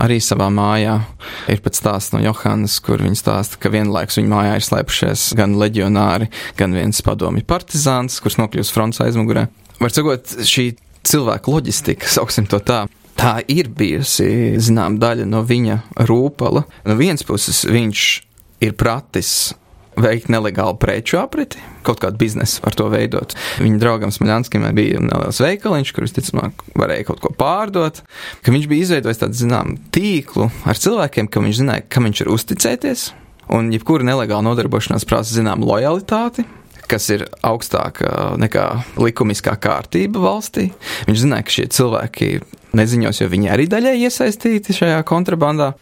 arī 0.04 0.20
savā 0.24 0.50
mājā. 0.54 0.98
Ir 1.52 1.64
pat 1.64 1.80
stāsts 1.80 2.14
no 2.16 2.22
Johannes, 2.24 2.80
kur 2.84 3.04
viņš 3.04 3.24
stāsta, 3.24 3.62
ka 3.64 3.72
vienlaikus 3.74 4.20
viņa 4.20 4.34
mājā 4.34 4.58
ir 4.60 4.68
slēpušies 4.68 5.28
gan 5.40 5.56
leģionāri, 5.62 6.30
gan 6.60 6.76
viens 6.76 7.00
padomi 7.06 7.46
partizāns, 7.48 8.20
kurš 8.24 8.42
nokļūst 8.42 8.76
fronts 8.76 9.04
aizmugurē. 9.04 9.48
Var 9.80 9.96
sakot, 9.96 10.36
šī 10.48 10.74
cilvēka 11.08 11.52
loģistika, 11.52 12.12
sauksim 12.12 12.48
to 12.52 12.60
tā, 12.64 12.84
tā 13.20 13.38
ir 13.52 13.72
bijusi, 13.72 14.60
zinām, 14.64 15.00
daļa 15.02 15.28
no 15.30 15.44
viņa 15.48 15.80
rūpala. 16.10 16.66
No 16.88 17.00
vienas 17.00 17.26
puses 17.28 17.64
viņš 17.68 18.08
ir 18.64 18.76
pratis 18.80 19.54
veikt 20.00 20.30
nelegālu 20.34 20.76
preču 20.80 21.20
apriti, 21.22 21.62
kaut 21.86 22.02
kādu 22.04 22.20
biznesu 22.22 22.64
ar 22.68 22.76
to 22.78 22.88
veidot. 22.92 23.36
Viņa 23.62 23.82
draugam 23.82 24.14
Smaļanskim 24.14 24.66
bija 24.76 25.02
neliels 25.04 25.42
veikaliņš, 25.44 25.94
kur 25.94 26.08
visticamāk 26.08 26.66
varēja 26.80 27.10
kaut 27.10 27.22
ko 27.24 27.34
pārdot, 27.38 28.02
ka 28.44 28.56
viņš 28.56 28.70
bija 28.72 28.88
izveidojis 28.88 29.22
tādu, 29.22 29.40
zinām, 29.44 29.76
tīklu 29.94 30.50
ar 30.70 30.80
cilvēkiem, 30.80 31.30
ka 31.30 31.44
viņš 31.44 31.62
zināja, 31.62 31.86
kam 31.92 32.10
viņš 32.10 32.24
ir 32.26 32.34
uzticēties, 32.34 33.06
un 33.54 33.72
jebkura 33.74 34.08
nelegāla 34.08 34.48
nodarbošanās 34.50 35.08
prasa, 35.10 35.36
zinām, 35.38 35.66
lojalitāti, 35.68 36.46
kas 36.90 37.08
ir 37.14 37.26
augstāka 37.46 38.34
nekā 38.42 38.68
likumiskā 39.00 39.56
kārtība 39.62 40.22
valstī. 40.24 40.70
Viņš 41.08 41.24
zināja, 41.24 41.48
ka 41.48 41.56
šie 41.56 41.70
cilvēki 41.74 42.30
neziņos, 42.78 43.22
jo 43.22 43.30
viņi 43.32 43.52
arī 43.54 43.68
daļai 43.72 43.96
iesaistīti 44.04 44.76
šajā 44.76 45.02
kontrabandā. 45.08 45.74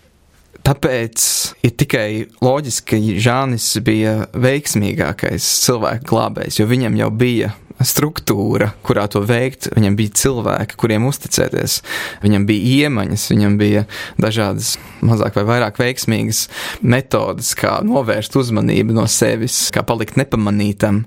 Tāpēc 0.62 1.24
ir 1.66 1.74
tikai 1.80 2.08
loģiski, 2.44 2.86
ka 2.92 3.22
Žānis 3.26 3.66
bija 3.86 4.28
veiksmīgākais 4.38 5.48
cilvēku 5.66 6.12
glābējs, 6.12 6.60
jo 6.62 6.68
viņam 6.70 7.00
jau 7.00 7.10
bija 7.24 7.54
struktūra, 7.88 8.72
kurā 8.86 9.08
to 9.12 9.22
veikt. 9.26 9.70
Viņam 9.76 9.98
bija 10.00 10.16
cilvēki, 10.22 10.78
kuriem 10.80 11.08
uzticēties. 11.10 11.80
Viņam 12.24 12.46
bija 12.50 12.88
iemaņas, 12.88 13.28
viņam 13.34 13.58
bija 13.60 13.86
dažādas 14.22 14.76
mazāk 15.06 15.38
vai 15.40 15.46
vairāk 15.50 15.80
veiksmīgas 15.82 16.46
metodes, 16.82 17.54
kā 17.58 17.80
novērst 17.86 18.36
uzmanību 18.40 18.96
no 18.98 19.08
sevis, 19.12 19.70
kā 19.74 19.84
palikt 19.88 20.20
nepamanītam. 20.20 21.04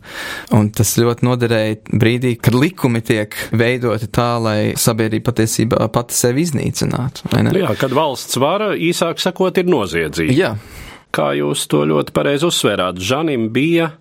Un 0.55 0.71
tas 0.75 0.97
ļoti 1.01 1.27
noderēja 1.29 1.81
brīdī, 1.93 2.35
kad 2.41 2.57
likumi 2.59 3.03
tiek 3.05 3.37
veidoti 3.55 4.11
tā, 4.15 4.35
lai 4.43 4.59
sabiedrība 4.79 5.31
patiesībā 5.33 5.89
pati 5.95 6.17
sevi 6.19 6.45
iznīcinātu. 6.47 7.31
Jā, 7.55 7.75
kad 7.81 7.95
valsts 7.95 8.39
vara 8.41 8.73
īsāk 8.75 9.23
sakot 9.23 9.63
ir 9.63 9.71
noziedzīga. 9.71 10.35
Jā. 10.35 10.55
Kā 11.15 11.31
jūs 11.39 11.69
to 11.71 11.85
ļoti 11.87 12.15
pareizi 12.15 12.49
uzsvērāt, 12.49 12.99
Žanim 12.99 13.49
bija 13.55 13.93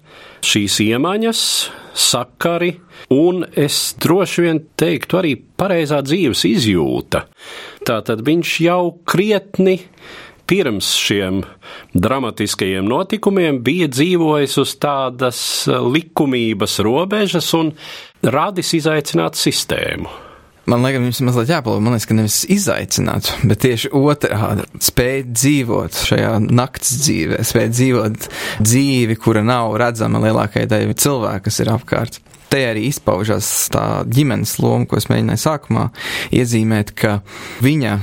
šīs 0.43 0.79
iemaņas, 0.87 1.41
sakari, 1.93 2.73
un 3.13 3.43
es 3.53 3.93
droši 4.01 4.45
vien 4.47 4.61
teiktu 4.79 5.19
arī 5.21 5.35
pareizā 5.37 6.01
dzīves 6.05 6.43
izjūta. 6.49 7.27
Tātad 7.85 8.23
viņš 8.25 8.55
jau 8.65 8.81
krietni 9.05 9.77
pirms 10.49 10.89
šiem 10.99 11.43
dramatiskajiem 11.93 12.89
notikumiem 12.89 13.61
bija 13.63 13.87
dzīvojis 13.93 14.57
uz 14.63 14.75
tādas 14.81 15.39
likumības 15.69 16.81
robežas 16.83 17.53
un 17.57 17.71
radis 18.25 18.73
izaicināt 18.81 19.39
sistēmu. 19.39 20.32
Man 20.65 20.79
liekas, 20.85 21.19
ir 21.19 21.27
mazliet 21.27 21.49
jāpalūko. 21.51 21.83
Man 21.83 21.95
liekas, 21.97 22.07
ka 22.07 22.15
nevis 22.15 22.37
izaicināt, 22.53 23.33
bet 23.49 23.59
tieši 23.65 23.91
otrādi- 23.99 24.63
spēt 24.89 25.33
dzīvot 25.35 25.99
šajā 26.07 26.31
nakts 26.47 26.95
dzīvē, 27.01 27.41
spēt 27.43 27.75
dzīvot 27.75 28.29
dzīvi, 28.63 29.17
kura 29.19 29.43
nav 29.43 29.75
redzama 29.81 30.23
lielākajai 30.23 30.69
daļai 30.71 30.95
cilvēku, 30.95 31.43
kas 31.49 31.59
ir 31.59 31.73
apkārt. 31.73 32.19
Te 32.49 32.61
arī 32.69 32.87
izpaužas 32.87 33.47
tā 33.73 34.05
ģimenes 34.07 34.59
loma, 34.61 34.85
ko 34.85 34.95
es 34.95 35.09
mēģināju 35.09 35.41
sākumā 35.41 35.89
iezīmēt, 36.31 36.95
ka 36.95 37.21
viņa 37.65 37.99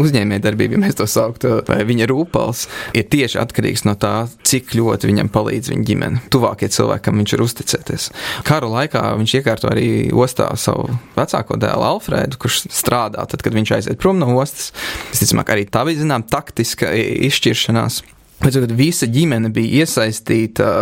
uzņēmējdarbība, 0.00 0.76
ja 0.76 0.82
mēs 0.82 0.98
to 0.98 1.06
sauktu, 1.10 1.60
vai 1.68 1.80
viņa 1.88 2.08
rūpals, 2.10 2.66
ir 2.96 3.06
tieši 3.12 3.40
atkarīgs 3.42 3.86
no 3.88 3.96
tā, 4.00 4.14
cik 4.46 4.74
ļoti 4.76 5.10
viņam 5.10 5.30
palīdz 5.34 5.72
viņa 5.72 5.86
ģimene. 5.90 6.22
Tuvākie 6.32 6.68
cilvēki, 6.72 7.04
kam 7.08 7.22
viņš 7.22 7.36
ir 7.36 7.44
uzticēties. 7.46 8.08
Kara 8.46 8.70
laikā 8.72 9.04
viņš 9.20 9.36
iekārto 9.40 9.70
arī 9.72 9.88
ostā 10.14 10.50
savu 10.60 10.98
vecāko 11.16 11.58
dēlu 11.60 11.88
Alfrēdu, 11.90 12.40
kurš 12.42 12.66
strādā 12.74 13.24
tad, 13.28 13.44
kad 13.44 13.56
viņš 13.56 13.74
aiziet 13.78 14.02
prom 14.02 14.20
no 14.20 14.32
ostas. 14.40 14.72
Visticamāk, 15.12 15.54
arī 15.54 15.66
tā 15.70 15.86
bija, 15.88 16.02
zinām, 16.04 16.26
taktiska 16.28 16.92
izšķiršanās. 17.30 18.02
Pēc 18.36 18.52
tam, 18.52 18.66
kad 18.66 18.72
visa 18.76 19.08
ģimene 19.08 19.48
bija 19.54 19.84
iesaistīta, 19.84 20.72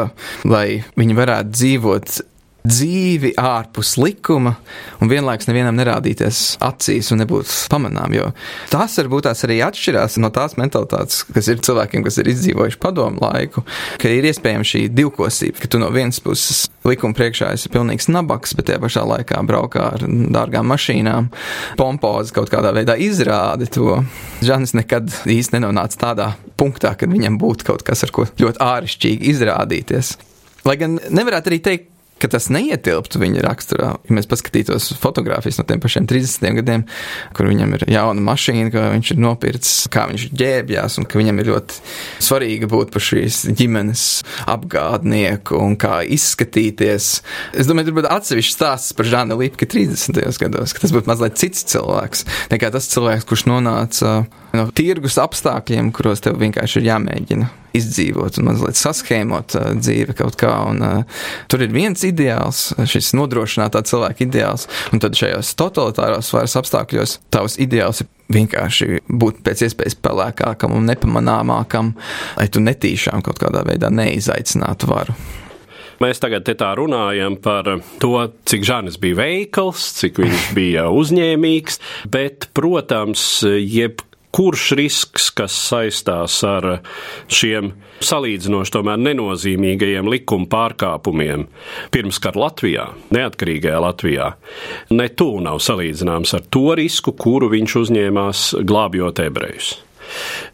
lai 0.48 0.82
viņi 0.98 1.18
varētu 1.18 1.54
dzīvot 1.54 2.16
dzīvi 2.64 3.34
ārpus 3.36 3.90
likuma 4.00 4.54
un 5.04 5.10
vienlaikus 5.10 5.50
nevienam 5.50 5.76
nerādīties 5.76 6.54
acīs 6.64 7.10
un 7.12 7.20
nebūt 7.20 7.50
pamanām. 7.68 8.14
Jo 8.16 8.30
tas 8.72 8.96
varbūt 9.02 9.26
tās 9.26 9.44
arī 9.44 9.58
atšķirās 9.66 10.16
no 10.24 10.30
tās 10.32 10.56
mentalitātes, 10.56 11.26
kas 11.28 11.50
ir 11.52 11.60
cilvēkiem, 11.66 12.06
kas 12.06 12.16
ir 12.22 12.30
izdzīvojuši 12.32 12.80
padomu 12.80 13.20
laiku, 13.20 13.66
ka 14.00 14.08
ir 14.08 14.30
iespējama 14.30 14.64
šī 14.70 14.86
divkosība, 14.96 15.60
ka 15.60 15.70
tu 15.74 15.82
no 15.82 15.92
vienas 15.92 16.22
puses 16.24 16.64
likuma 16.88 17.16
priekšā 17.16 17.52
esi 17.52 17.72
pilnīgs 17.72 18.08
nabaks, 18.08 18.56
bet 18.56 18.70
tajā 18.70 18.80
pašā 18.80 19.04
laikā 19.12 19.44
braukā 19.44 19.86
ar 19.98 20.08
dārgām 20.08 20.72
mašīnām, 20.72 21.28
pompozi 21.76 22.32
kaut 22.36 22.52
kādā 22.52 22.72
veidā 22.76 22.96
izrādi 22.96 23.68
to. 23.76 24.00
Žanis 24.44 24.72
nekad 24.80 25.12
īsti 25.28 25.58
nenonāca 25.58 26.00
tādā 26.00 26.32
punktā, 26.56 26.96
kad 26.96 27.12
viņam 27.12 27.36
būtu 27.40 27.68
kaut 27.68 27.84
kas, 27.84 28.06
ar 28.08 28.12
ko 28.14 28.24
ļoti 28.40 28.60
āršķirīgi 28.64 29.34
izrādīties. 29.36 30.16
Lai 30.64 30.80
gan 30.80 30.96
nevarētu 31.12 31.52
arī 31.52 31.58
teikt, 31.60 31.90
ka 32.22 32.30
tas 32.30 32.48
neietilptu 32.52 33.20
viņa 33.20 33.42
raksturā. 33.44 33.90
Ja 34.06 34.16
mēs 34.16 34.28
paskatītos 34.30 34.92
fotogrāfijas 35.00 35.58
no 35.60 35.66
tiem 35.68 35.82
pašiem 35.82 36.08
30 36.10 36.58
gadiem, 36.60 36.84
kur 37.36 37.48
viņam 37.50 37.76
ir 37.78 37.86
jauna 37.94 38.24
mašīna, 38.24 38.70
ko 38.74 38.84
viņš 38.94 39.12
ir 39.14 39.22
nopircis, 39.24 39.88
kā 39.92 40.06
viņš 40.10 40.28
ģērbjās, 40.34 40.98
un 41.00 41.08
ka 41.10 41.20
viņam 41.20 41.42
ir 41.42 41.50
ļoti 41.52 41.80
svarīgi 42.24 42.70
būt 42.70 42.94
par 42.94 43.04
šīs 43.04 43.42
ģimenes 43.58 44.06
apgādnieku 44.50 45.58
un 45.60 45.76
kā 45.80 46.00
izskatīties. 46.16 47.10
Es 47.52 47.70
domāju, 47.70 47.90
tur 47.90 47.98
būtu 48.00 48.12
atsevišķs 48.14 48.56
stāsts 48.58 48.96
par 48.96 49.10
Žānu 49.10 49.38
Lipki 49.40 49.68
30. 49.68 50.22
gados, 50.46 50.74
ka 50.74 50.84
tas 50.84 50.94
būtu 50.94 51.10
mazliet 51.10 51.38
cits 51.40 51.66
cilvēks 51.74 52.24
nekā 52.54 52.72
tas 52.74 52.88
cilvēks, 52.92 53.28
kurš 53.28 53.46
nonāca 53.50 54.24
no 54.54 54.68
tirgus 54.74 55.18
apstākļiem, 55.22 55.92
kuros 55.94 56.24
tev 56.24 56.38
vienkārši 56.42 56.80
ir 56.80 56.90
jāmēģina 56.92 57.50
izdzīvot 57.74 58.38
un 58.38 58.48
mazliet 58.52 58.78
saskēmot 58.78 59.56
uh, 59.58 59.68
dzīvi 59.78 60.16
kaut 60.18 60.38
kā. 60.40 60.52
Un, 60.70 60.82
uh, 60.84 61.22
tur 61.50 61.64
ir 61.66 61.74
viens 61.74 62.04
ideāls, 62.06 62.68
šis 62.90 63.12
nodrošinātā 63.18 63.82
cilvēka 63.88 64.26
ideāls, 64.26 64.68
un 64.94 65.02
tad 65.02 65.18
šajos 65.18 65.54
totalitāros 65.58 66.30
varas 66.34 66.58
apstākļos 66.60 67.18
tavs 67.34 67.58
ideāls 67.62 68.04
ir 68.04 68.10
vienkārši 68.34 69.02
būt 69.10 69.42
pēc 69.44 69.66
iespējas 69.66 69.98
pelēkākam 70.00 70.74
un 70.76 70.86
nepamanāmākam, 70.88 71.94
lai 72.38 72.48
tu 72.48 72.62
netīšām 72.64 73.24
kaut 73.26 73.42
kādā 73.42 73.64
veidā 73.66 73.92
neizaicinātu 73.92 74.90
varu. 74.90 75.16
Mēs 76.02 76.18
tagad 76.18 76.48
tā 76.58 76.72
runājam 76.74 77.36
par 77.42 77.68
to, 78.02 78.16
cik 78.50 78.64
Žanis 78.66 78.98
bija 79.00 79.18
veikals, 79.20 79.92
cik 80.00 80.18
viņš 80.24 80.48
bija 80.56 80.88
uzņēmīgs, 80.90 81.78
bet, 82.10 82.48
protams, 82.56 83.22
jeb 83.46 84.02
kurš 84.34 84.72
risks, 84.78 85.28
kas 85.36 85.54
saistās 85.68 86.40
ar 86.46 86.66
šiem 87.30 87.70
salīdzinoši 88.04 88.74
tomēr 88.74 88.98
nenozīmīgajiem 89.04 90.10
likuma 90.10 90.48
pārkāpumiem 90.50 91.46
pirmskar 91.94 92.38
Latvijā, 92.38 92.88
neatkarīgajā 93.14 93.80
Latvijā, 93.84 94.32
ne 94.90 95.08
tuvu 95.14 95.44
nav 95.46 95.62
salīdzināms 95.62 96.34
ar 96.34 96.46
to 96.50 96.66
risku, 96.78 97.14
kuru 97.14 97.52
viņš 97.54 97.80
uzņēmās 97.84 98.46
glābjot 98.66 99.22
ebrejus. 99.22 99.76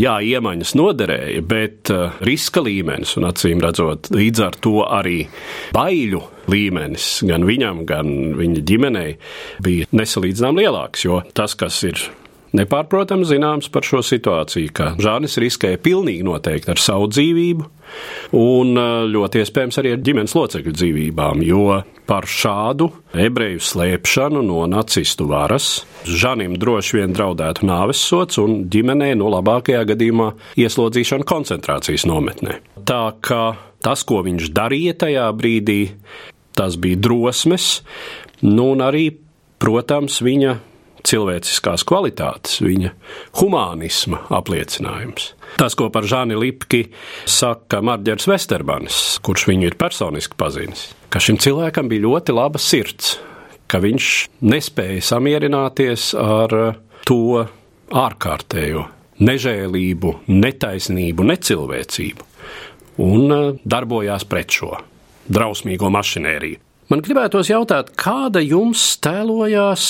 Jā, 0.00 0.14
iemaņas 0.22 0.76
noderēja, 0.78 1.40
bet 1.42 1.90
uh, 1.92 2.14
riska 2.24 2.62
līmenis, 2.64 3.16
un 3.18 3.26
acīm 3.28 3.60
redzot, 3.64 4.12
līdz 4.14 4.44
ar 4.46 4.56
to 4.62 4.76
arī 4.86 5.24
baiļu 5.74 6.22
līmenis 6.50 7.08
gan 7.26 7.44
viņam, 7.48 7.84
gan 7.88 8.14
viņa 8.38 8.64
ģimenei 8.70 9.10
bija 9.64 9.90
nesalīdzinām 9.90 10.62
lielāks, 10.62 11.04
jo 11.08 11.20
tas, 11.34 11.58
kas 11.58 11.82
ir 11.88 12.06
nepārprotams 12.56 13.28
zināms 13.30 13.70
par 13.72 13.86
šo 13.86 14.02
situāciju, 14.04 14.72
ka 14.74 14.92
Žānis 15.00 15.38
riskēja 15.42 15.80
pilnīgi 15.82 16.26
noteikti 16.26 16.72
ar 16.72 16.80
savu 16.82 17.08
dzīvību, 17.12 17.68
un 18.38 18.80
ļoti 19.10 19.42
iespējams 19.42 19.80
arī 19.82 19.94
ar 19.94 20.02
ģimenes 20.06 20.34
locekļu 20.38 20.74
dzīvībām, 20.76 21.42
jo 21.46 21.80
par 22.10 22.26
šādu 22.26 22.90
ebreju 23.14 23.62
slēpšanu 23.62 24.42
no 24.46 24.64
nacistu 24.70 25.28
varas 25.30 25.84
Žanim 26.06 26.56
droši 26.58 27.00
vien 27.00 27.14
draudētu 27.14 27.66
nāves 27.68 28.00
sots 28.02 28.40
un 28.42 28.64
ģimenē 28.72 29.12
no 29.20 29.28
labākajā 29.34 29.82
gadījumā 29.92 30.30
ieslodzīšana 30.58 31.26
koncentrācijas 31.28 32.06
nometnē. 32.08 32.56
Tā 32.88 33.04
kā 33.22 33.44
tas, 33.84 34.04
ko 34.08 34.22
viņš 34.26 34.50
darīja 34.56 34.96
tajā 35.04 35.26
brīdī, 35.36 35.80
tas 36.56 36.78
bija 36.80 36.98
drosmes, 37.04 37.68
nu 38.46 38.72
un 38.74 38.82
arī, 38.84 39.10
protams, 39.60 40.18
viņa 40.24 40.56
cilvēciskās 41.06 41.84
kvalitātes, 41.88 42.60
viņa 42.64 42.92
humānisma 43.40 44.24
apliecinājums. 44.36 45.32
Tas, 45.58 45.74
ko 45.78 45.88
par 45.92 46.06
Žāni 46.06 46.38
Lipki 46.38 46.84
saka 47.28 47.80
Marģers 47.84 48.28
Vesterbanis, 48.30 49.00
kurš 49.24 49.48
viņu 49.50 49.70
ir 49.70 49.78
personiski 49.80 50.38
pazinis, 50.38 50.88
ka 51.10 51.22
šim 51.22 51.40
cilvēkam 51.42 51.90
bija 51.90 52.06
ļoti 52.06 52.36
laba 52.36 52.60
sirds, 52.62 53.16
ka 53.70 53.82
viņš 53.82 54.06
nespēja 54.46 55.02
samierināties 55.12 56.12
ar 56.18 56.56
to 57.06 57.44
ārkārtējo 57.90 58.86
nežēlību, 59.20 60.14
netaisnību, 60.30 61.26
necilvēcību 61.32 62.28
un 63.00 63.32
eh, 63.34 63.46
darbojās 63.64 64.26
pret 64.28 64.56
šo 64.60 64.74
drausmīgo 65.30 65.90
mašinēriju. 65.92 66.60
Man 66.90 67.04
gribētos 67.06 67.52
jautāt, 67.52 67.92
kāda 67.94 68.42
jums 68.42 68.82
tēlojās 69.04 69.84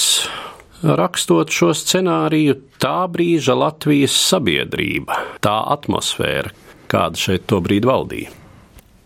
rakstot 0.82 1.52
šo 1.54 1.72
scenāriju, 1.76 2.56
tā 2.80 3.04
brīža 3.12 3.56
Latvijas 3.58 4.14
sabiedrība, 4.30 5.18
tā 5.44 5.56
atmosfēra, 5.74 6.52
kāda 6.90 7.20
šeit 7.20 7.46
to 7.50 7.60
brīdi 7.64 7.90
valdīja. 7.90 8.36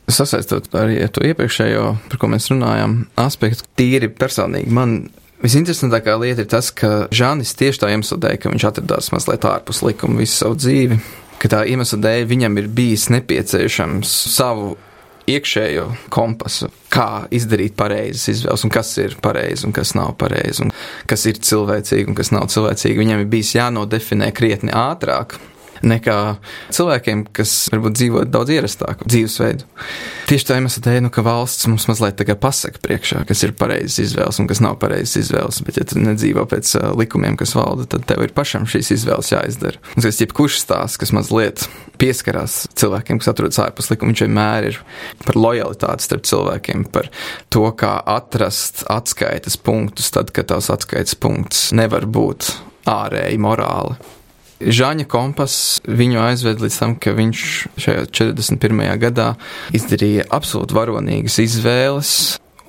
Sasaistot 0.05 0.69
arī 0.77 0.99
ar 1.01 1.13
to 1.17 1.25
iepriekšējo, 1.25 1.85
par 2.11 2.21
ko 2.21 2.29
mēs 2.29 2.51
runājam, 2.53 3.05
aspektu 3.21 3.65
tīri 3.79 4.11
personīgi. 4.13 4.69
Man 4.69 4.99
visinteresantākā 5.45 6.17
lieta 6.21 6.45
ir 6.45 6.51
tas, 6.53 6.69
ka 6.77 7.07
Žānis 7.15 7.55
tieši 7.57 7.81
tā 7.81 7.93
iemesla 7.95 8.21
dēļ, 8.21 8.41
ka 8.43 8.53
viņš 8.53 8.67
atradās 8.69 9.13
mazliet 9.17 9.47
ārpus 9.49 9.81
likuma 9.87 10.21
visu 10.21 10.43
savu 10.43 10.59
dzīvi, 10.61 10.99
ka 11.41 11.51
tā 11.57 11.63
iemesla 11.73 12.03
dēļ 12.05 12.27
viņam 12.29 12.61
ir 12.61 12.69
bijis 12.77 13.09
nepieciešams 13.17 14.13
savu 14.37 14.75
iekšējo 15.31 15.87
kompasu, 16.13 16.69
kā 16.93 17.25
izdarīt 17.35 17.77
pareizas 17.79 18.29
izvēles, 18.35 18.65
un 18.67 18.73
kas 18.75 18.93
ir 19.03 19.17
pareizi 19.25 19.67
un 19.69 19.75
kas 19.77 19.95
nav 19.97 20.15
pareizi, 20.21 20.67
un 20.67 20.75
kas 21.11 21.27
ir 21.31 21.41
cilvēcīgi 21.41 22.13
un 22.13 22.19
kas 22.19 22.33
nav 22.35 22.49
cilvēcīgi. 22.53 23.01
Viņam 23.01 23.25
ir 23.25 23.31
bijis 23.33 23.55
jānodefinē 23.57 24.31
krietni 24.37 24.75
ātrāk. 24.77 25.39
Nekā 25.87 26.19
cilvēkiem, 26.75 27.27
kas 27.37 27.53
varbūt 27.73 27.97
dzīvo 27.99 28.25
daudz 28.29 28.53
ierastāku 28.55 29.09
dzīvesveidu. 29.09 29.69
Tieši 30.29 30.49
tā 30.49 30.59
iemesla 30.59 30.83
dēļ, 30.87 31.01
nu, 31.07 31.13
ka 31.15 31.25
valsts 31.27 31.69
mums 31.71 31.87
mazliet 31.91 32.17
tagad 32.21 32.41
pasaka 32.43 32.81
priekšā, 32.85 33.25
kas 33.29 33.45
ir 33.47 33.55
pareizs 33.59 34.01
izvēles 34.03 34.41
un 34.41 34.49
kas 34.51 34.63
nav 34.65 34.79
pareizs 34.83 35.17
izvēles. 35.21 35.61
Bet, 35.67 35.81
ja 35.81 35.87
tu 35.89 36.01
nedzīvo 36.01 36.47
pēc 36.51 36.75
likumiem, 36.97 37.39
kas 37.41 37.55
valda, 37.59 37.87
tad 37.95 38.07
tev 38.09 38.25
ir 38.25 38.35
pašam 38.37 38.69
šīs 38.71 38.95
izvēles 38.99 39.33
jāizdara. 39.35 39.83
Un 39.95 40.07
tas 40.07 40.19
ir 40.19 40.27
jebkurš 40.29 40.61
stāsts, 40.65 41.01
kas 41.01 41.15
mazliet 41.17 41.67
pieskarās 42.01 42.65
cilvēkiem, 42.79 43.21
kas 43.21 43.31
atrodas 43.35 43.61
ārpus 43.63 43.91
likuma, 43.93 44.13
viņš 44.13 44.25
vienmēr 44.27 44.69
ir 44.73 44.81
par 45.25 45.39
lojalitāti 45.39 46.09
starp 46.09 46.27
cilvēkiem, 46.31 46.89
par 46.95 47.11
to, 47.55 47.67
kā 47.79 47.97
atrast 48.17 48.85
atskaites 48.91 49.59
punktus, 49.61 50.11
tad, 50.15 50.33
kad 50.35 50.51
tās 50.51 50.71
atskaites 50.73 51.17
punkts 51.21 51.69
nevar 51.77 52.09
būt 52.11 52.51
ārēji 52.91 53.41
morāli. 53.41 53.97
Žāņa 54.65 55.05
kompass 55.11 55.81
viņu 55.85 56.21
aizved 56.25 56.63
līdz 56.65 56.79
tam, 56.81 56.95
ka 56.97 57.13
viņš 57.17 57.43
šajā 57.85 58.07
41. 58.17 58.83
gadā 59.03 59.35
izdarīja 59.77 60.29
absolūti 60.33 60.77
varonīgas 60.77 61.39
izvēles. 61.45 62.15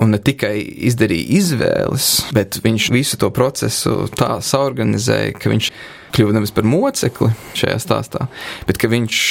Un 0.04 0.12
ne 0.12 0.20
tikai 0.20 0.58
izdarīja 0.90 1.38
izvēles, 1.38 2.10
bet 2.36 2.58
viņš 2.66 2.90
visu 2.92 3.20
to 3.22 3.30
procesu 3.32 4.10
tā 4.12 4.42
saorganizēja, 4.44 5.38
ka 5.40 5.54
viņš 5.54 5.70
kļuva 6.18 6.36
nevis 6.36 6.52
par 6.56 6.68
mocekli 6.68 7.32
šajā 7.56 7.78
stāstā, 7.80 8.28
bet 8.68 8.82
ka 8.82 8.92
viņš 8.92 9.22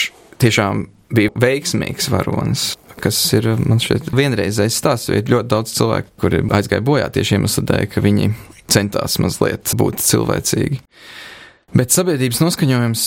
tiešām 0.40 0.86
bija 1.14 1.34
veiksmīgs 1.36 2.08
varonis 2.12 2.72
kas 3.04 3.18
ir 3.36 3.48
man 3.60 3.80
šeit 3.82 4.08
vienreizējs 4.14 4.78
stāsts, 4.80 5.10
ir 5.12 5.28
ļoti 5.28 5.50
daudz 5.50 5.74
cilvēku, 5.76 6.12
kuri 6.22 6.42
aizgāja 6.56 6.84
bojā 6.84 7.10
tieši 7.12 7.38
iemeslu 7.38 7.64
dēļ, 7.68 7.86
ka 7.92 8.02
viņi 8.04 8.30
centās 8.70 9.18
mazliet 9.22 9.74
būt 9.76 10.02
cilvēcīgi. 10.04 10.80
Bet 11.74 11.90
sabiedrības 11.90 12.38
noskaņojums, 12.38 13.04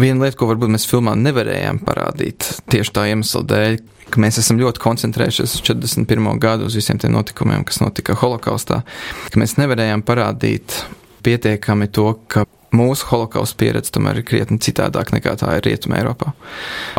viena 0.00 0.24
lieta, 0.24 0.38
ko 0.40 0.46
varbūt 0.48 0.70
mēs 0.72 0.86
filmā 0.88 1.12
nevarējām 1.20 1.82
parādīt, 1.84 2.46
tieši 2.72 2.94
tā 2.96 3.04
iemesla 3.10 3.42
dēļ, 3.44 3.76
ka 4.10 4.22
mēs 4.24 4.38
esam 4.40 4.56
ļoti 4.60 4.80
koncentrējušies 4.80 5.58
uz 5.58 5.64
41. 5.66 6.30
gadu, 6.40 6.70
uz 6.70 6.78
visiem 6.78 6.96
tiem 7.00 7.12
notikumiem, 7.12 7.66
kas 7.68 7.82
notika 7.82 8.16
holokaustā, 8.16 8.80
ka 9.28 9.42
mēs 9.42 9.58
nevarējām 9.60 10.04
parādīt 10.08 10.80
pietiekami 11.26 11.90
to, 11.92 12.14
ka 12.32 12.46
mūsu 12.72 13.10
holokausta 13.10 13.60
pieredze 13.60 13.92
tomēr 13.92 14.22
ir 14.22 14.28
krietni 14.30 14.56
citādāk 14.62 15.12
nekā 15.12 15.36
tā 15.42 15.58
ir 15.58 15.68
Rietumē 15.68 16.00
Eiropā. 16.00 16.32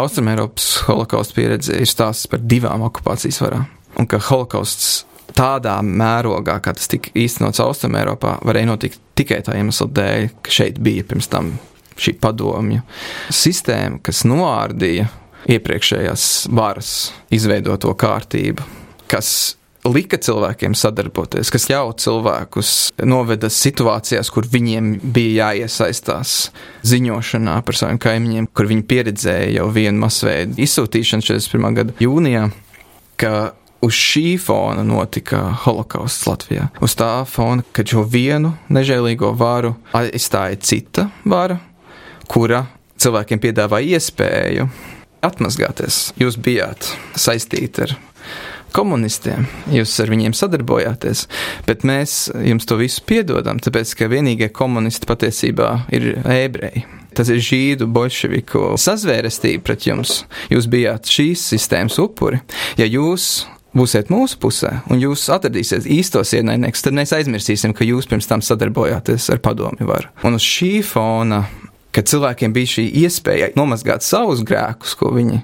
Austrumēropas 0.02 0.70
holokausta 0.86 1.38
pieredze 1.38 1.82
ir 1.82 1.90
stāsts 1.90 2.30
par 2.30 2.46
divām 2.46 2.86
okupācijas 2.86 3.42
varām, 3.42 3.66
un 3.98 4.06
ka 4.06 4.22
holokausts 4.30 5.00
tādā 5.38 5.78
mērogā, 5.86 6.58
kā 6.63 6.74
tas 6.78 6.89
tika 6.91 7.13
īstenots 7.17 7.62
Austrumēropā, 7.63 8.38
varēja 8.48 8.72
notikt 8.72 9.02
tikai 9.20 9.41
tā 9.46 9.58
iemesla 9.60 9.89
dēļ, 9.96 10.28
ka 10.44 10.54
šeit 10.60 10.82
bija 10.84 11.06
pirms 11.08 11.30
tam 11.32 11.56
šī 12.02 12.15
padomju 12.22 12.84
sistēma, 13.36 14.02
kas 14.06 14.24
noārdīja 14.30 15.10
iepriekšējās 15.52 16.28
varas 16.54 16.91
izveidoto 17.34 17.94
kārtību, 17.98 18.65
kas 19.12 19.58
lika 19.89 20.20
cilvēkiem 20.22 20.76
sadarboties, 20.78 21.50
kas 21.54 21.65
ļauj 21.72 21.96
cilvēkus 22.04 22.74
noveda 23.10 23.50
situācijās, 23.52 24.30
kur 24.34 24.46
viņiem 24.50 24.94
bija 25.02 25.48
jāiesaistās 25.48 26.52
ziņošanā 26.88 27.58
par 27.65 27.78
saviem 27.78 28.02
kaimiņiem, 28.02 28.50
kur 28.54 28.70
viņi 28.70 28.86
pieredzēja 28.89 29.56
jau 29.58 29.70
vienu 29.74 30.04
masveidu 30.04 30.62
izsūtīšanu 30.62 31.26
41. 31.26 31.80
gada 31.80 31.98
jūnijā, 32.04 32.46
ka 33.22 33.34
uz 33.82 33.96
šī 33.98 34.36
fona 34.41 34.84
notika 34.86 35.41
holokausts 35.63 36.28
Latvijā. 36.30 36.70
Uz 36.84 36.96
tā 37.00 37.12
fona, 37.30 37.65
kad 37.76 37.89
šo 37.89 38.06
vienu 38.06 38.54
nežēlīgo 38.70 39.34
varu 39.38 39.76
aizstāja 39.98 40.60
cita 40.62 41.10
vara, 41.26 41.58
kura 42.30 42.65
cilvēkiem 43.02 43.41
piedāvāja 43.41 43.98
iespēju 43.98 44.70
atmazgāties. 45.26 46.12
Jūs 46.22 46.38
bijāt 46.41 46.94
saistīti 47.17 47.88
ar 47.88 47.98
komunistiem, 48.76 49.46
jūs 49.74 49.94
ar 50.04 50.12
viņiem 50.13 50.36
sadarbojāties, 50.38 51.26
bet 51.67 51.84
mēs 51.88 52.30
jums 52.46 52.67
to 52.70 52.78
visu 52.80 53.04
piedodam, 53.08 53.60
tāpēc 53.60 53.94
ka 54.00 54.10
vienīgie 54.12 54.52
komunisti 54.56 55.10
patiesībā 55.10 55.72
ir 55.96 56.13
ebreji. 56.24 56.86
Tas 57.12 57.28
ir 57.28 57.41
žīdu 57.44 57.89
bolševiku 57.91 58.78
sazvērestība 58.80 59.65
pret 59.67 59.84
jums. 59.89 60.22
Jūs 60.54 60.70
bijāt 60.72 61.10
šīs 61.12 61.44
sistēmas 61.52 62.00
upuri. 62.00 62.39
Ja 62.80 62.88
jūs 62.88 63.41
būsiet 63.78 64.12
mūsu 64.12 64.40
pusē 64.42 64.78
un 64.92 65.02
jūs 65.02 65.28
atradīsiet 65.32 65.88
īstos 65.90 66.36
ienaidniekus, 66.38 66.84
tad 66.86 66.98
mēs 66.98 67.16
aizmirsīsim, 67.16 67.76
ka 67.78 67.88
jūs 67.88 68.10
pirms 68.12 68.30
tam 68.30 68.44
sadarbojāties 68.46 69.30
ar 69.34 69.44
padomi 69.44 69.88
varu. 69.88 70.12
Un 70.28 70.40
uz 70.40 70.46
šī 70.46 70.80
fona 70.86 71.46
ka 71.96 72.04
cilvēkiem 72.08 72.54
bija 72.56 72.70
šī 72.76 72.86
iespēja 73.04 73.52
nomazgāt 73.58 74.06
savus 74.06 74.44
grēkus, 74.48 74.94
ko 75.00 75.12
viņi 75.16 75.42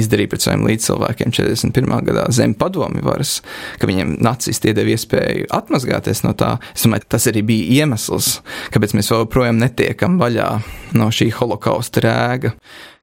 izdarīja 0.00 0.32
pret 0.32 0.44
saviem 0.44 0.64
līdzcilvēkiem 0.70 1.34
41. 1.36 1.92
gadā 2.08 2.26
zem 2.32 2.54
padomi 2.58 3.04
varas, 3.04 3.38
ka 3.80 3.88
viņiem 3.90 4.16
nacisti 4.24 4.72
iedeva 4.72 4.94
iespēju 4.94 5.50
atmazgāties 5.52 6.24
no 6.26 6.34
tā. 6.38 6.54
Es 6.72 6.86
domāju, 6.86 7.08
tas 7.12 7.28
arī 7.30 7.44
bija 7.52 7.82
iemesls, 7.82 8.34
kāpēc 8.74 8.96
mēs 8.96 9.12
joprojām 9.12 9.60
netiekam 9.60 10.18
vaļā 10.22 10.50
no 10.98 11.10
šī 11.12 11.28
holokausta 11.36 12.04
rēga, 12.04 12.54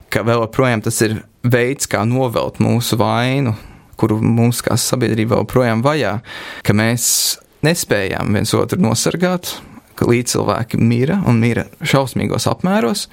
ka 0.10 0.25
vēl 0.25 0.47
joprojām 0.47 0.86
tas 0.86 1.01
ir 1.05 1.19
veids, 1.45 1.89
kā 1.89 2.01
novelt 2.10 2.58
mūsu 2.63 2.97
vainu, 2.99 3.53
kuru 3.99 4.19
mums 4.23 4.63
kā 4.65 4.77
sabiedrība 4.79 5.41
joprojām 5.41 5.83
vajā, 5.85 6.19
ka 6.65 6.75
mēs 6.77 7.05
nespējām 7.65 8.38
viens 8.38 8.55
otru 8.55 8.79
nosargāt, 8.81 9.57
ka 9.99 10.07
līdzcilvēki 10.07 10.79
mira 10.79 11.19
un 11.27 11.41
mira 11.43 11.65
šausmīgos 11.83 12.47
apmēros, 12.51 13.07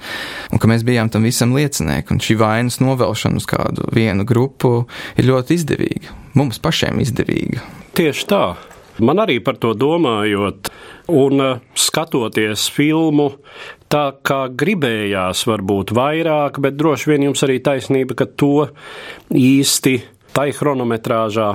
un 0.53 0.61
ka 0.61 0.69
mēs 0.71 0.85
bijām 0.87 1.11
tam 1.11 1.27
visam 1.27 1.51
liecinieki. 1.57 2.15
Un 2.15 2.23
šī 2.23 2.37
vainas 2.39 2.79
novelšana 2.83 3.41
uz 3.41 3.47
kādu 3.49 3.89
vienu 3.93 4.23
grupu 4.27 4.85
ir 5.19 5.27
ļoti 5.27 5.59
izdevīga. 5.59 6.15
Mums 6.39 6.61
pašiem 6.63 7.01
izdevīga. 7.03 7.63
Tieši 7.97 8.27
tā. 8.29 8.43
Man 9.03 9.19
arī 9.21 9.37
par 9.45 9.59
to 9.61 9.75
domājot, 9.77 10.71
un 11.13 11.41
uh, 11.43 11.59
skatoties 11.77 12.65
filmu, 12.73 13.27
tā 13.91 14.07
kā 14.25 14.47
gribējās, 14.49 15.43
varbūt 15.47 15.93
vairāk, 15.93 16.57
bet 16.63 16.79
droši 16.79 17.11
vien 17.11 17.27
jums 17.27 17.43
arī 17.45 17.59
taisnība, 17.63 18.17
ka 18.17 18.25
to 18.25 18.69
īsti 19.37 19.99
tai 20.37 20.51
chronometrāžā 20.53 21.47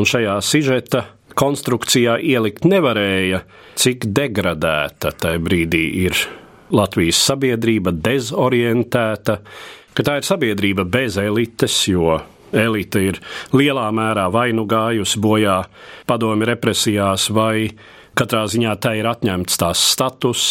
un 0.00 0.06
šajā 0.08 0.38
sižeta 0.40 1.02
konstrukcijā 1.36 2.14
ielikt 2.24 2.64
nevarēja, 2.64 3.42
cik 3.76 4.06
degradēta 4.16 5.12
tajā 5.12 5.42
brīdī 5.44 5.82
ir 6.06 6.16
Latvijas 6.72 7.20
sabiedrība, 7.26 7.92
dezorientēta, 7.92 9.36
ka 9.92 10.06
tā 10.06 10.16
ir 10.20 10.26
sabiedrība 10.26 10.86
bez 10.88 11.18
elites, 11.20 11.76
jo 11.90 12.16
elite 12.56 13.04
ir 13.10 13.20
lielā 13.52 13.90
mērā 13.92 14.30
vai 14.32 14.48
nu 14.56 14.64
gājusi 14.70 15.20
bojā 15.20 15.60
padomi 16.08 16.48
represijās, 16.48 17.28
vai 17.34 17.68
katrā 18.16 18.46
ziņā 18.48 18.76
tā 18.80 18.96
ir 19.02 19.10
atņemts 19.10 19.60
tās 19.60 19.84
status, 19.92 20.44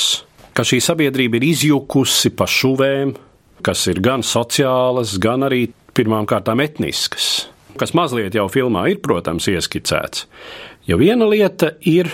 ka 0.54 0.62
šī 0.62 0.84
sabiedrība 0.92 1.42
ir 1.42 1.52
izjukusi 1.56 2.36
pa 2.38 2.46
šuvēm, 2.46 3.18
kas 3.66 3.88
ir 3.90 4.04
gan 4.04 4.22
sociālas, 4.22 5.18
gan 5.18 5.50
arī 5.50 5.72
pirmām 5.98 6.30
kārtām 6.30 6.62
etniskas 6.62 7.50
kas 7.78 7.94
mazliet 7.98 8.36
jau 8.38 8.48
filmā 8.52 8.88
ir, 8.92 9.00
protams, 9.04 9.48
ieskicēts. 9.52 10.26
Jo 10.88 10.98
viena 11.02 11.28
lieta 11.30 11.74
ir 11.86 12.10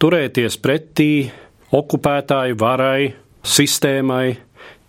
turēties 0.00 0.58
pretī 0.60 1.30
okupētāju 1.72 2.58
varai, 2.60 3.12
sistēmai, 3.46 4.36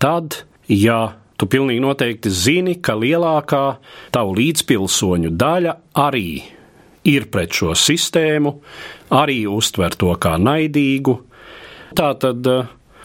tad, 0.02 0.42
ja 0.68 1.14
tu 1.40 1.48
pilnīgi 1.50 1.84
noteikti 1.84 2.32
zini, 2.34 2.76
ka 2.84 2.98
lielākā 3.00 3.66
tavu 4.14 4.36
līdzpilsoņu 4.40 5.32
daļa 5.40 5.78
arī 6.04 6.42
ir 7.08 7.26
pret 7.34 7.56
šo 7.58 7.74
sistēmu, 7.78 8.54
arī 9.18 9.44
uztver 9.50 9.96
to 9.98 10.14
kā 10.22 10.36
naidīgu. 10.42 11.18
Tā 11.98 12.14
tad, 12.22 12.46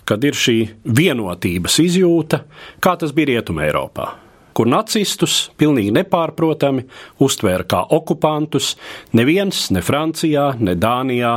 kad 0.06 0.26
ir 0.26 0.36
šī 0.38 0.58
vienotības 0.84 1.80
izjūta, 1.82 2.44
kā 2.82 2.94
tas 3.00 3.14
bija 3.16 3.34
Rietumē 3.34 3.66
Eiropā 3.70 4.12
kur 4.56 4.68
nacistus 4.72 5.50
pilnīgi 5.60 5.92
nepārprotami 5.98 6.86
uztvēra 7.22 7.66
kā 7.68 7.82
okupantus. 7.92 8.74
Neviens, 9.16 9.66
ne 9.74 9.82
Francijā, 9.84 10.54
ne 10.60 10.76
Dānijā, 10.80 11.34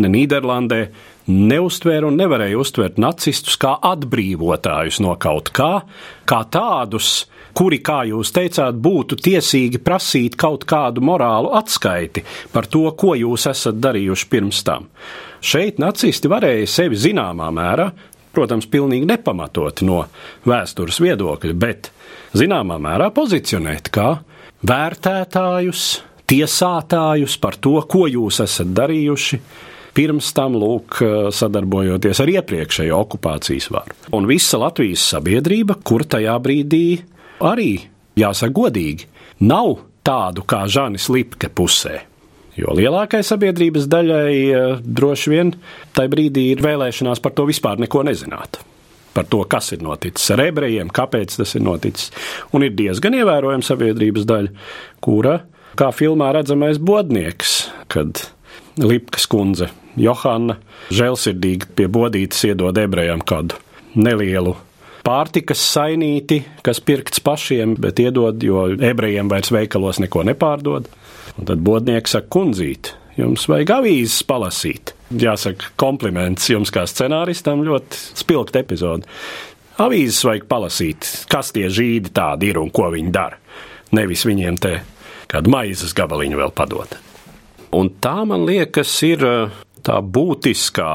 ne 0.00 0.12
Nīderlandē 0.12 0.80
neuztvēra 1.28 2.08
un 2.08 2.16
nevarēja 2.18 2.58
uztvert 2.58 2.98
nacistus 3.02 3.58
kā 3.60 3.76
atbrīvotājus 3.92 5.02
no 5.04 5.14
kaut 5.20 5.52
kā, 5.54 5.84
kā 6.26 6.40
tādus, 6.50 7.26
kuri, 7.54 7.78
kā 7.84 8.02
jūs 8.08 8.32
teicāt, 8.34 8.78
būtu 8.82 9.20
tiesīgi 9.22 9.82
prasīt 9.84 10.38
kaut 10.40 10.64
kādu 10.68 11.04
morālu 11.04 11.52
atskaiti 11.58 12.24
par 12.52 12.66
to, 12.66 12.88
ko 12.98 13.14
jūs 13.18 13.46
esat 13.52 13.78
darījuši 13.82 14.30
pirms 14.32 14.64
tam. 14.66 14.88
Šeit 15.42 15.80
nacisti 15.82 16.30
varēja 16.30 16.68
sevi 16.70 16.98
zināmā 16.98 17.48
mērā, 17.54 17.88
protams, 18.34 18.68
pilnīgi 18.70 19.08
nepamatoti 19.08 19.86
no 19.88 20.04
vēstures 20.48 21.00
viedokļa, 21.02 21.56
bet 21.58 21.90
zināmā 22.36 22.78
mērā 22.82 23.10
pozicionēt 23.14 23.90
kā 23.92 24.08
vērtētājus, 24.66 25.84
tiesātājus 26.30 27.36
par 27.42 27.58
to, 27.60 27.76
ko 27.88 28.06
jūs 28.10 28.40
esat 28.44 28.72
darījuši, 28.76 29.40
pirms 29.92 30.30
tam 30.36 30.56
lūk, 30.56 31.02
sadarbojoties 31.36 32.22
ar 32.24 32.32
iepriekšējo 32.38 33.00
okupācijas 33.04 33.68
varu. 33.74 33.96
Un 34.16 34.28
visa 34.30 34.60
Latvijas 34.62 35.04
sabiedrība, 35.12 35.76
kur 35.84 36.06
tajā 36.08 36.38
brīdī 36.42 36.86
arī, 37.44 37.74
jāsaka 38.16 38.56
godīgi, 38.62 39.10
nav 39.44 39.76
tādu 40.06 40.46
kā 40.48 40.64
Žanis 40.70 41.10
Lipke 41.12 41.52
pusē. 41.52 42.00
Jo 42.58 42.74
lielākai 42.76 43.22
sabiedrības 43.24 43.86
daļai 43.88 44.82
droši 44.84 45.32
vien 45.32 45.54
tajā 45.96 46.12
brīdī 46.12 46.50
ir 46.52 46.60
vēlēšanās 46.64 47.22
par 47.24 47.32
to 47.36 47.46
vispār 47.48 47.80
neko 47.80 48.04
nezināt 48.08 48.60
par 49.12 49.26
to, 49.28 49.42
kas 49.44 49.72
ir 49.76 49.82
noticis 49.84 50.30
ar 50.32 50.40
ebrejiem, 50.46 50.88
kāpēc 50.88 51.36
tas 51.36 51.50
ir 51.52 51.64
noticis. 51.66 52.08
Un 52.56 52.64
ir 52.64 52.72
diezgan 52.72 53.12
ievērojama 53.18 53.66
sabiedrības 53.66 54.24
daļa, 54.24 54.52
kura, 55.04 55.34
kā 55.76 55.90
filmā 55.92 56.30
redzamais 56.32 56.80
bodnieks, 56.80 57.58
kad 57.92 58.24
Lipkas 58.80 59.28
kundze 59.28 59.68
Johana 60.00 60.56
žēlsirdīgi 60.96 61.74
pie 61.76 61.88
bodītes 61.92 62.40
iedod 62.48 62.78
ebrejam 62.80 63.20
kādu 63.20 63.58
nelielu 63.92 64.54
pārtikas 65.04 65.60
sainīti, 65.74 66.40
kas 66.64 66.80
pirkts 66.80 67.20
pašiem, 67.20 67.74
bet 67.82 68.00
iedod, 68.00 68.40
jo 68.42 68.68
ebrejiem 68.72 69.28
vairs 69.28 69.52
veikalos 69.52 70.00
neko 70.00 70.24
nepārdod. 70.30 70.88
Un 71.42 71.46
tad 71.48 71.58
bodnieks 71.66 72.12
saka, 72.14 72.28
kundzīt, 72.30 72.92
jums 73.18 73.48
vajag 73.50 73.72
avīzes 73.80 74.20
palasīt. 74.28 74.92
Jāsaka, 75.18 75.72
kompliments 75.74 76.46
jums 76.52 76.70
kā 76.70 76.84
scenāristam 76.86 77.64
ļoti 77.66 77.98
spilgt 78.20 78.54
epizode. 78.60 79.08
Avīzes 79.82 80.20
vajag 80.22 80.44
palasīt, 80.46 81.08
kas 81.26 81.50
tie 81.50 81.66
žīdi 81.66 82.12
tādi 82.14 82.52
ir 82.52 82.60
un 82.62 82.70
ko 82.70 82.92
viņi 82.94 83.10
dara. 83.10 83.40
Nevis 83.98 84.22
viņiem 84.22 84.58
te 84.62 84.76
kādu 85.32 85.50
maizes 85.50 85.96
gabaliņu 85.98 86.38
vēl 86.38 86.54
padot. 86.54 86.94
Un 87.74 87.90
tā 87.98 88.20
man 88.28 88.46
liekas, 88.46 88.92
ir 89.02 89.26
tā 89.82 89.98
būtiskā 89.98 90.92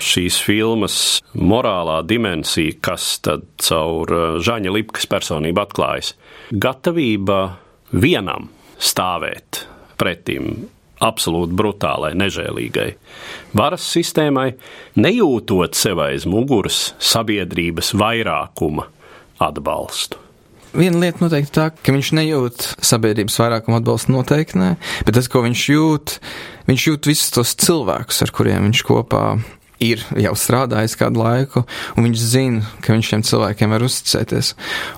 šīs 0.00 0.38
filmas 0.40 0.96
morālā 1.36 1.98
dimensija, 2.08 2.78
kas 2.80 3.18
tad 3.20 3.44
caur 3.60 4.40
Žaņa 4.40 4.72
Lipkas 4.78 5.04
personību 5.12 5.60
atklājas. 5.66 6.14
Gatavība 6.56 7.42
vienam 7.92 8.48
stāvēt 8.80 9.66
pretim 10.00 10.68
absolūti 11.00 11.56
brutālai, 11.56 12.12
nežēlīgai 12.18 12.88
varas 13.56 13.86
sistēmai, 13.88 14.50
nejūtot 15.00 15.76
sev 15.78 16.02
aiz 16.04 16.26
muguras 16.28 16.90
sabiedrības 17.00 17.94
vairākuma 17.96 18.88
atbalstu. 19.40 20.20
Viena 20.70 21.00
lieta 21.02 21.24
noteikti 21.24 21.50
tā, 21.56 21.64
ka 21.74 21.92
viņš 21.94 22.12
nejūt 22.14 22.66
sabiedrības 22.86 23.40
vairākumu 23.42 23.80
atbalstu 23.80 24.14
noteikti 24.14 24.60
nē, 24.60 24.68
bet 25.06 25.16
tas, 25.16 25.26
ko 25.30 25.42
viņš 25.42 25.62
jūt, 25.72 26.12
viņš 26.68 26.84
jūt 26.86 27.08
visus 27.10 27.32
tos 27.34 27.56
cilvēkus, 27.58 28.20
ar 28.22 28.30
kuriem 28.36 28.68
viņš 28.68 28.84
kopā 28.86 29.24
ir 29.80 30.02
jau 30.20 30.32
strādājis 30.36 30.96
kādu 31.00 31.22
laiku, 31.22 31.62
un 31.96 32.06
viņš 32.06 32.24
zina, 32.32 32.62
ka 32.84 32.94
viņš 32.94 33.10
šiem 33.12 33.24
cilvēkiem 33.26 33.72
var 33.74 33.84
uzticēties. 33.86 34.52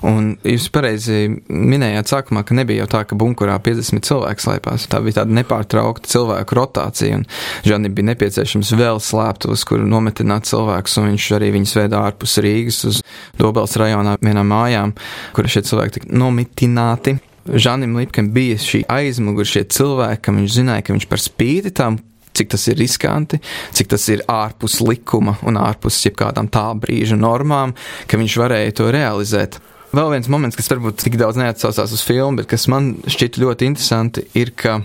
Un 0.08 0.32
jūs 0.46 0.68
pareizi 0.74 1.28
minējāt 1.48 2.12
sākumā, 2.12 2.42
ka 2.46 2.56
nebija 2.58 2.84
jau 2.84 2.90
tā, 2.96 3.04
ka 3.08 3.18
bunkurā 3.18 3.58
50 3.62 4.06
cilvēku 4.08 4.46
slēpās. 4.46 4.88
Tā 4.90 5.02
bija 5.04 5.20
tāda 5.20 5.38
nepārtraukta 5.38 6.10
cilvēku 6.12 6.58
rotācija, 6.58 7.20
un 7.20 7.26
Žanim 7.66 7.94
bija 7.94 8.10
nepieciešams 8.12 8.74
vēl 8.78 9.00
slēptos, 9.02 9.66
kur 9.68 9.82
nometināt 9.86 10.50
cilvēkus, 10.50 10.98
un 11.00 11.12
viņš 11.12 11.28
arī 11.38 11.52
viņus 11.56 11.76
veda 11.78 12.04
ārpus 12.08 12.38
Rīgas 12.42 12.82
uz 12.90 13.02
Dobels 13.38 13.76
rajonā 13.80 14.18
vienām 14.22 14.50
mājām, 14.50 14.96
kur 15.36 15.50
šie 15.50 15.64
cilvēki 15.68 16.00
tika 16.00 16.16
nomitināti. 16.22 17.18
Žanim 17.42 17.96
Lipkam 17.98 18.28
bija 18.34 18.58
šī 18.62 18.84
aizmugure, 18.92 19.48
šie 19.48 19.64
cilvēki, 19.74 20.22
ka 20.22 20.34
viņš 20.36 20.56
zināja, 20.60 20.86
ka 20.86 20.94
viņš 20.94 21.08
par 21.10 21.22
spīti 21.22 21.72
tam 21.74 21.98
cik 22.36 22.52
tas 22.54 22.66
ir 22.70 22.78
riskanti, 22.80 23.40
cik 23.76 23.92
tas 23.92 24.06
ir 24.12 24.24
ārpus 24.30 24.80
likuma 24.84 25.36
un 25.46 25.60
ārpus 25.60 26.00
jebkādām 26.06 26.48
tā 26.52 26.68
brīža 26.78 27.18
normām, 27.18 27.74
ka 28.08 28.20
viņš 28.20 28.38
varēja 28.42 28.78
to 28.80 28.88
realizēt. 28.94 29.60
Vēl 29.92 30.14
viens 30.14 30.28
moments, 30.32 30.56
kas 30.56 30.70
varbūt 30.72 31.02
tik 31.04 31.18
daudz 31.20 31.36
neatsaucās 31.36 31.92
uz 31.92 32.04
filmu, 32.06 32.40
bet 32.40 32.48
kas 32.54 32.64
man 32.72 32.94
šķiet 33.04 33.36
ļoti 33.42 33.68
interesanti, 33.68 34.24
ir, 34.40 34.54
ka 34.56 34.80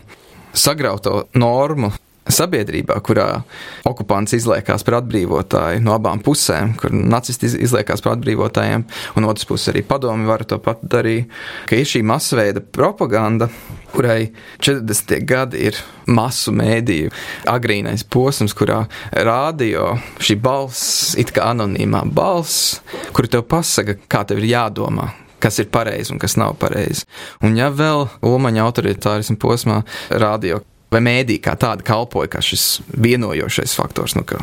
sagrauto 0.57 1.27
normu 1.39 1.93
sabiedrībā, 2.33 2.97
kurā 3.05 3.27
okupants 3.87 4.35
izliekās 4.37 4.85
par 4.87 4.99
atbrīvotāju 5.01 5.81
no 5.85 5.95
abām 5.97 6.21
pusēm, 6.23 6.75
kur 6.79 6.93
nacisti 6.93 7.49
izliekās 7.65 8.03
par 8.03 8.17
atbrīvotājiem, 8.17 8.85
un 9.17 9.27
otrs 9.29 9.47
puses 9.49 9.71
arī 9.73 9.83
padomi 9.87 10.27
var 10.27 10.45
to 10.47 10.59
pat 10.63 10.83
darīt, 10.83 11.31
ka 11.69 11.79
ir 11.79 11.87
šī 11.87 12.03
masveida 12.07 12.61
propaganda, 12.61 13.49
kurai 13.93 14.31
40. 14.63 15.19
gadi 15.27 15.67
ir 15.69 15.79
masu 16.07 16.53
mēdīju 16.55 17.13
agrīnais 17.49 18.05
posms, 18.11 18.55
kurā 18.57 18.83
rādio 19.11 19.95
šī 20.23 20.37
balss, 20.41 21.15
it 21.19 21.33
kā 21.35 21.51
anonīmā 21.53 22.03
balss, 22.13 22.81
kuru 23.15 23.31
tev 23.37 23.47
pasaka, 23.49 23.97
kā 24.09 24.23
tev 24.27 24.43
ir 24.43 24.51
jādomā, 24.53 25.11
kas 25.43 25.59
ir 25.61 25.69
pareizi 25.73 26.13
un 26.13 26.21
kas 26.21 26.37
nav 26.39 26.57
pareizi. 26.61 27.05
Un 27.45 27.57
ja 27.59 27.69
vēl 27.73 28.07
Ulmaņa 28.25 28.65
autoritārismu 28.65 29.37
posmā 29.41 29.83
rādio 30.09 30.63
vai 30.93 31.01
mēdī 31.03 31.39
kā 31.43 31.55
tāda 31.59 31.85
kalpoja 31.85 32.31
kā 32.35 32.43
šis 32.43 32.79
vienojošais 32.95 33.75
faktors. 33.77 34.15
Nu, 34.17 34.23
ka, 34.27 34.39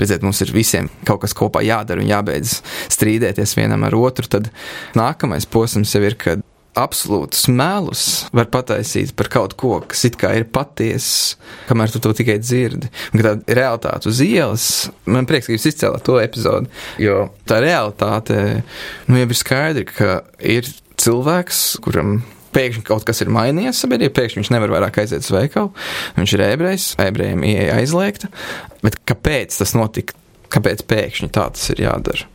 redziet, 0.00 0.24
mums 0.26 0.42
ir 0.44 0.54
visiem 0.54 0.90
kaut 1.06 1.22
kas 1.24 1.36
kopā 1.36 1.62
jādara 1.66 2.02
un 2.02 2.10
jābeidz 2.10 2.58
strīdēties 2.94 3.56
vienam 3.58 3.86
ar 3.86 3.96
otru. 3.98 4.28
Tad 4.30 4.50
nākamais 4.98 5.46
posms 5.50 5.94
jau 5.94 6.02
ir, 6.04 6.18
kad 6.20 6.42
absolūtus 6.74 7.46
melus 7.54 8.04
var 8.34 8.48
pataisīt 8.50 9.14
par 9.14 9.30
kaut 9.30 9.54
ko, 9.58 9.76
kas 9.86 10.04
it 10.08 10.18
kā 10.18 10.32
ir 10.38 10.46
patiesa, 10.50 11.38
kamēr 11.68 11.92
tu 11.94 12.02
to 12.02 12.10
tikai 12.18 12.40
dzirdi. 12.42 12.90
Un 13.14 13.22
tā 13.22 13.34
realitāte 13.46 14.10
uz 14.10 14.22
ielas, 14.24 14.68
man 15.06 15.28
prieks, 15.30 15.46
ka 15.46 15.54
jūs 15.54 15.68
izcēlāt 15.70 16.04
to 16.06 16.18
epizodi, 16.22 16.70
jo 17.02 17.28
tā 17.48 17.60
realitāte, 17.62 18.64
nu 19.06 19.22
jau 19.22 19.30
ir 19.30 19.38
skaidra, 19.38 19.86
ka 19.86 20.16
ir 20.42 20.70
cilvēks, 21.00 21.64
kuram 21.84 22.18
pēkšņi 22.54 22.84
kaut 22.86 23.06
kas 23.08 23.22
ir 23.24 23.32
mainījies 23.34 23.80
sabiedrībā, 23.84 24.14
pēkšņi 24.18 24.42
viņš 24.42 24.52
nevar 24.54 24.74
vairāk 24.74 25.00
aiziet 25.02 25.26
uz 25.26 25.32
veikalu, 25.34 25.72
viņš 26.18 26.36
ir 26.36 26.44
ebrejs, 26.48 26.90
ebrejiem 27.02 27.44
ieeja 27.48 27.78
aizliegta, 27.80 28.30
bet 28.84 29.00
kāpēc 29.08 29.58
tas 29.60 29.74
notika? 29.76 30.16
Kāpēc 30.54 30.84
pēkšņi 30.86 31.32
tā 31.34 31.48
tas 31.50 31.70
ir 31.72 31.80
jādara? 31.82 32.28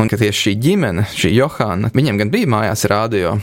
Un 0.00 0.08
ka 0.10 0.18
tieši 0.18 0.48
šī 0.48 0.54
ģimene, 0.58 1.04
šī 1.14 1.30
Johāna, 1.36 1.92
viņiem 1.94 2.18
gan 2.18 2.32
bija 2.32 2.50
mājās 2.50 2.82
rādio, 2.90 3.36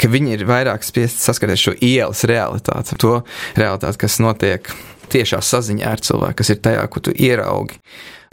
ka 0.00 0.10
viņi 0.10 0.34
ir 0.34 0.42
vairāk 0.48 0.82
spiesti 0.82 1.22
saskarties 1.22 1.62
šo 1.62 1.76
ielas 1.78 2.24
realitāti, 2.26 2.98
to 2.98 3.20
realitāti, 3.54 4.00
kas 4.02 4.18
notiek 4.22 4.72
tiešā 5.12 5.38
saziņā 5.44 5.92
ar 5.94 6.02
cilvēku, 6.02 6.40
kas 6.40 6.50
ir 6.50 6.60
tajā, 6.64 6.82
ko 6.90 7.04
tu 7.04 7.14
ieraugi. 7.14 7.78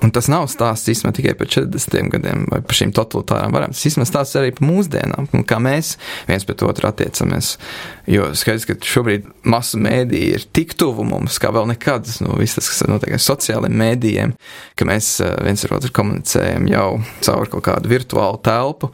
Un 0.02 0.10
tas 0.10 0.26
nav 0.32 0.48
stāsts 0.50 0.90
īstenībā 0.90 1.14
tikai 1.14 1.34
par 1.38 1.50
40 1.54 2.10
gadiem 2.16 2.46
vai 2.50 2.62
par 2.66 2.78
šīm 2.78 2.94
totalitārām 2.98 3.54
varām. 3.54 3.74
Tas 3.76 3.86
īstenībā 3.86 4.08
stāsts 4.10 4.38
arī 4.40 4.50
par 4.58 4.66
mūsdienām, 4.66 5.28
un 5.38 5.44
kā 5.46 5.60
mēs 5.62 5.94
viens 6.30 6.46
pret 6.48 6.64
otru 6.66 6.90
attiecamies. 6.90 7.52
Jo 8.10 8.32
skaidrs, 8.38 8.66
ka 8.66 8.76
šobrīd 8.82 9.28
masu 9.46 9.78
mēdīji 9.82 10.32
ir 10.40 10.46
tik 10.58 10.74
tuvu 10.80 11.06
mums, 11.06 11.38
kā 11.42 11.52
vēl 11.54 11.70
nekad. 11.70 12.10
Nu, 12.26 12.34
viss 12.40 12.58
tas, 12.58 12.70
kas 12.72 12.82
notiek 12.90 13.14
ar 13.14 13.22
sociālajiem 13.22 13.78
mēdījiem, 13.78 14.34
ka 14.80 14.88
mēs 14.90 15.12
eh, 15.22 15.36
viens 15.46 15.66
ar 15.68 15.76
otru 15.78 15.94
komunicējam 15.94 16.66
jau 16.72 16.88
caur 17.28 17.54
kaut 17.54 17.66
kādu 17.70 17.94
virtuālu 17.94 18.42
telpu, 18.42 18.90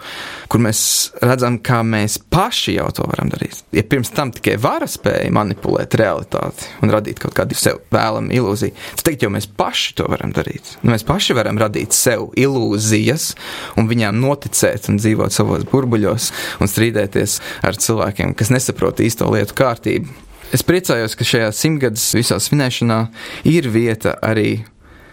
kur 0.51 0.63
mēs 0.63 0.81
redzam, 1.23 1.61
kā 1.63 1.79
mēs 1.87 2.19
paši 2.19 2.75
jau 2.81 2.89
to 2.99 3.07
varam 3.07 3.31
darīt. 3.31 3.63
Ja 3.75 3.85
pirms 3.87 4.11
tam 4.11 4.35
tikai 4.35 4.57
vara 4.59 4.89
spēja 4.91 5.31
manipulēt 5.39 5.95
realitāti 5.99 6.67
un 6.83 6.91
radīt 6.91 7.23
kaut 7.23 7.37
kādu 7.37 7.55
sev 7.55 7.79
vēlamu 7.95 8.35
ilūziju, 8.35 8.75
tad 8.99 9.07
tagad 9.07 9.27
jau 9.27 9.33
mēs 9.39 9.47
paši 9.55 9.95
to 10.01 10.11
varam 10.11 10.35
darīt. 10.35 10.75
Nu, 10.83 10.96
mēs 10.97 11.05
paši 11.07 11.35
varam 11.37 11.59
radīt 11.61 11.93
sev 11.93 12.31
ilūzijas 12.37 13.31
un 13.77 13.89
viņām 13.89 14.17
noticēt 14.21 14.89
un 14.89 14.97
dzīvot 14.97 15.35
savos 15.35 15.67
burbuļos 15.69 16.31
un 16.63 16.71
strīdēties 16.71 17.37
ar 17.67 17.77
cilvēkiem, 17.77 18.33
kas 18.37 18.51
nesaprot 18.53 19.03
īsto 19.05 19.29
lietu 19.29 19.57
kārtību. 19.57 20.09
Es 20.55 20.63
priecājos, 20.63 21.13
ka 21.19 21.27
šajā 21.27 21.51
simtgadus 21.53 22.07
visā 22.15 22.39
svinēšanā 22.39 22.99
ir 23.51 23.67
vieta 23.69 24.15
arī 24.23 24.63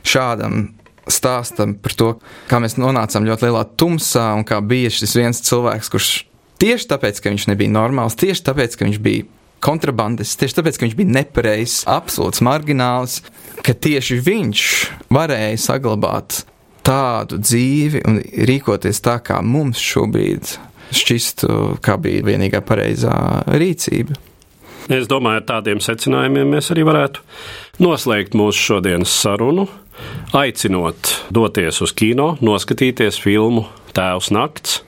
šādam 0.07 0.71
stāstam 1.11 1.75
par 1.83 1.97
to, 1.99 2.11
kā 2.49 2.61
mēs 2.63 2.79
nonācām 2.81 3.27
ļoti 3.29 3.49
lielā 3.49 3.65
tumsā 3.77 4.31
un 4.39 4.47
kā 4.47 4.61
bija 4.65 4.93
šis 4.95 5.17
viens 5.19 5.43
cilvēks, 5.45 5.91
kurš 5.93 6.13
tieši 6.63 6.89
tāpēc, 6.95 7.21
ka 7.21 7.35
viņš 7.35 7.49
nebija 7.51 7.75
normāls, 7.75 8.17
tieši 8.17 8.47
tāpēc, 8.47 8.79
ka 8.79 8.89
viņš 8.89 9.03
bija 9.05 9.27
kontrabandists, 9.65 10.39
tieši 10.41 10.59
tāpēc, 10.59 10.79
ka 10.79 10.87
viņš 10.87 10.97
bija 10.99 11.15
nepareizs, 11.19 11.85
absolūts 11.91 12.43
margināls, 12.45 13.21
ka 13.65 13.75
tieši 13.75 14.21
viņš 14.25 14.67
varēja 15.15 15.61
saglabāt 15.65 16.43
tādu 16.85 17.41
dzīvi 17.41 18.05
un 18.05 18.21
rīkoties 18.51 19.01
tā, 19.05 19.19
kā 19.25 19.41
mums 19.41 19.81
šobrīd 19.81 20.57
šķistu, 20.95 21.49
kā 21.85 21.97
bija 22.01 22.27
vienīgā 22.29 22.61
pareizā 22.67 23.15
rīcība. 23.49 24.17
Es 24.93 25.09
domāju, 25.09 25.41
ar 25.41 25.47
tādiem 25.49 25.81
secinājumiem 25.81 26.51
mēs 26.57 26.69
arī 26.75 26.85
varētu 26.85 27.23
noslēgt 27.81 28.37
mūsu 28.37 28.67
šodienas 28.69 29.15
sarunu, 29.17 29.65
aicinot 30.37 31.15
doties 31.33 31.81
uz 31.85 31.95
kino, 31.97 32.35
noskatīties 32.45 33.17
filmu 33.23 33.65
Tēvs 33.97 34.29
Nakts, 34.35 34.83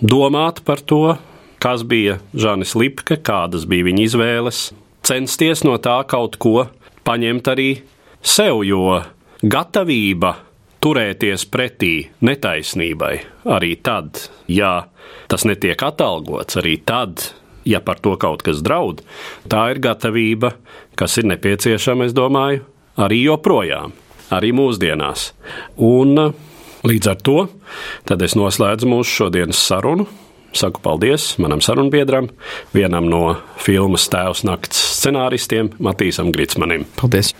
domāt 0.00 0.62
par 0.64 0.80
to, 0.80 1.18
kas 1.62 1.84
bija 1.86 2.18
Žanis 2.34 2.74
Lipke, 2.78 3.18
kādas 3.22 3.66
bija 3.68 3.86
viņa 3.88 4.04
izvēles, 4.04 4.60
censties 5.06 5.64
no 5.66 5.78
tā 5.82 6.00
kaut 6.08 6.38
ko 6.42 6.68
paņemt 7.06 7.50
arī 7.52 7.70
sev, 8.22 8.62
jo 8.66 9.00
gatavība 9.42 10.34
turēties 10.82 11.46
pretī 11.50 11.92
netaisnībai 12.24 13.14
arī 13.56 13.74
tad, 13.82 14.28
ja 14.46 14.88
tas 15.30 15.46
netiek 15.48 15.82
atalgots, 15.82 16.58
arī 16.60 16.76
tad, 16.86 17.22
ja 17.68 17.80
par 17.84 18.00
to 18.02 18.14
kaut 18.20 18.44
kas 18.46 18.62
draud, 18.64 19.02
tā 19.50 19.68
ir 19.72 19.82
gatavība, 19.82 20.54
kas 20.98 21.18
ir 21.20 21.28
nepieciešama, 21.32 22.08
es 22.08 22.14
domāju, 22.16 22.62
arī 22.98 23.22
joprojām, 23.24 23.94
arī 24.34 24.52
mūsdienās. 24.56 25.32
Un 25.78 26.14
līdz 26.86 27.10
ar 27.10 27.20
to 27.22 27.38
es 28.18 28.38
noslēdzu 28.38 28.88
mūsu 28.88 29.22
šodienas 29.22 29.60
sarunu. 29.70 30.08
Saku 30.52 30.80
paldies 30.82 31.34
manam 31.38 31.60
sarunbiedram, 31.64 32.30
vienam 32.74 33.08
no 33.10 33.36
filmas 33.60 34.08
Tēvs 34.12 34.44
nakts 34.48 34.80
scenāristiem, 34.98 35.74
Matīsam 35.78 36.32
Gritsmanim. 36.34 36.86
Paldies! 36.98 37.34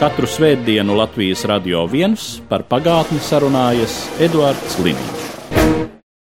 Katru 0.00 0.24
svētdienu 0.30 0.94
Latvijas 0.96 1.44
radio 1.50 1.84
viens 1.90 2.38
par 2.48 2.64
pagātni 2.70 3.20
sarunājas 3.20 4.06
Eduards 4.24 4.78
Liniņš. 4.80 5.29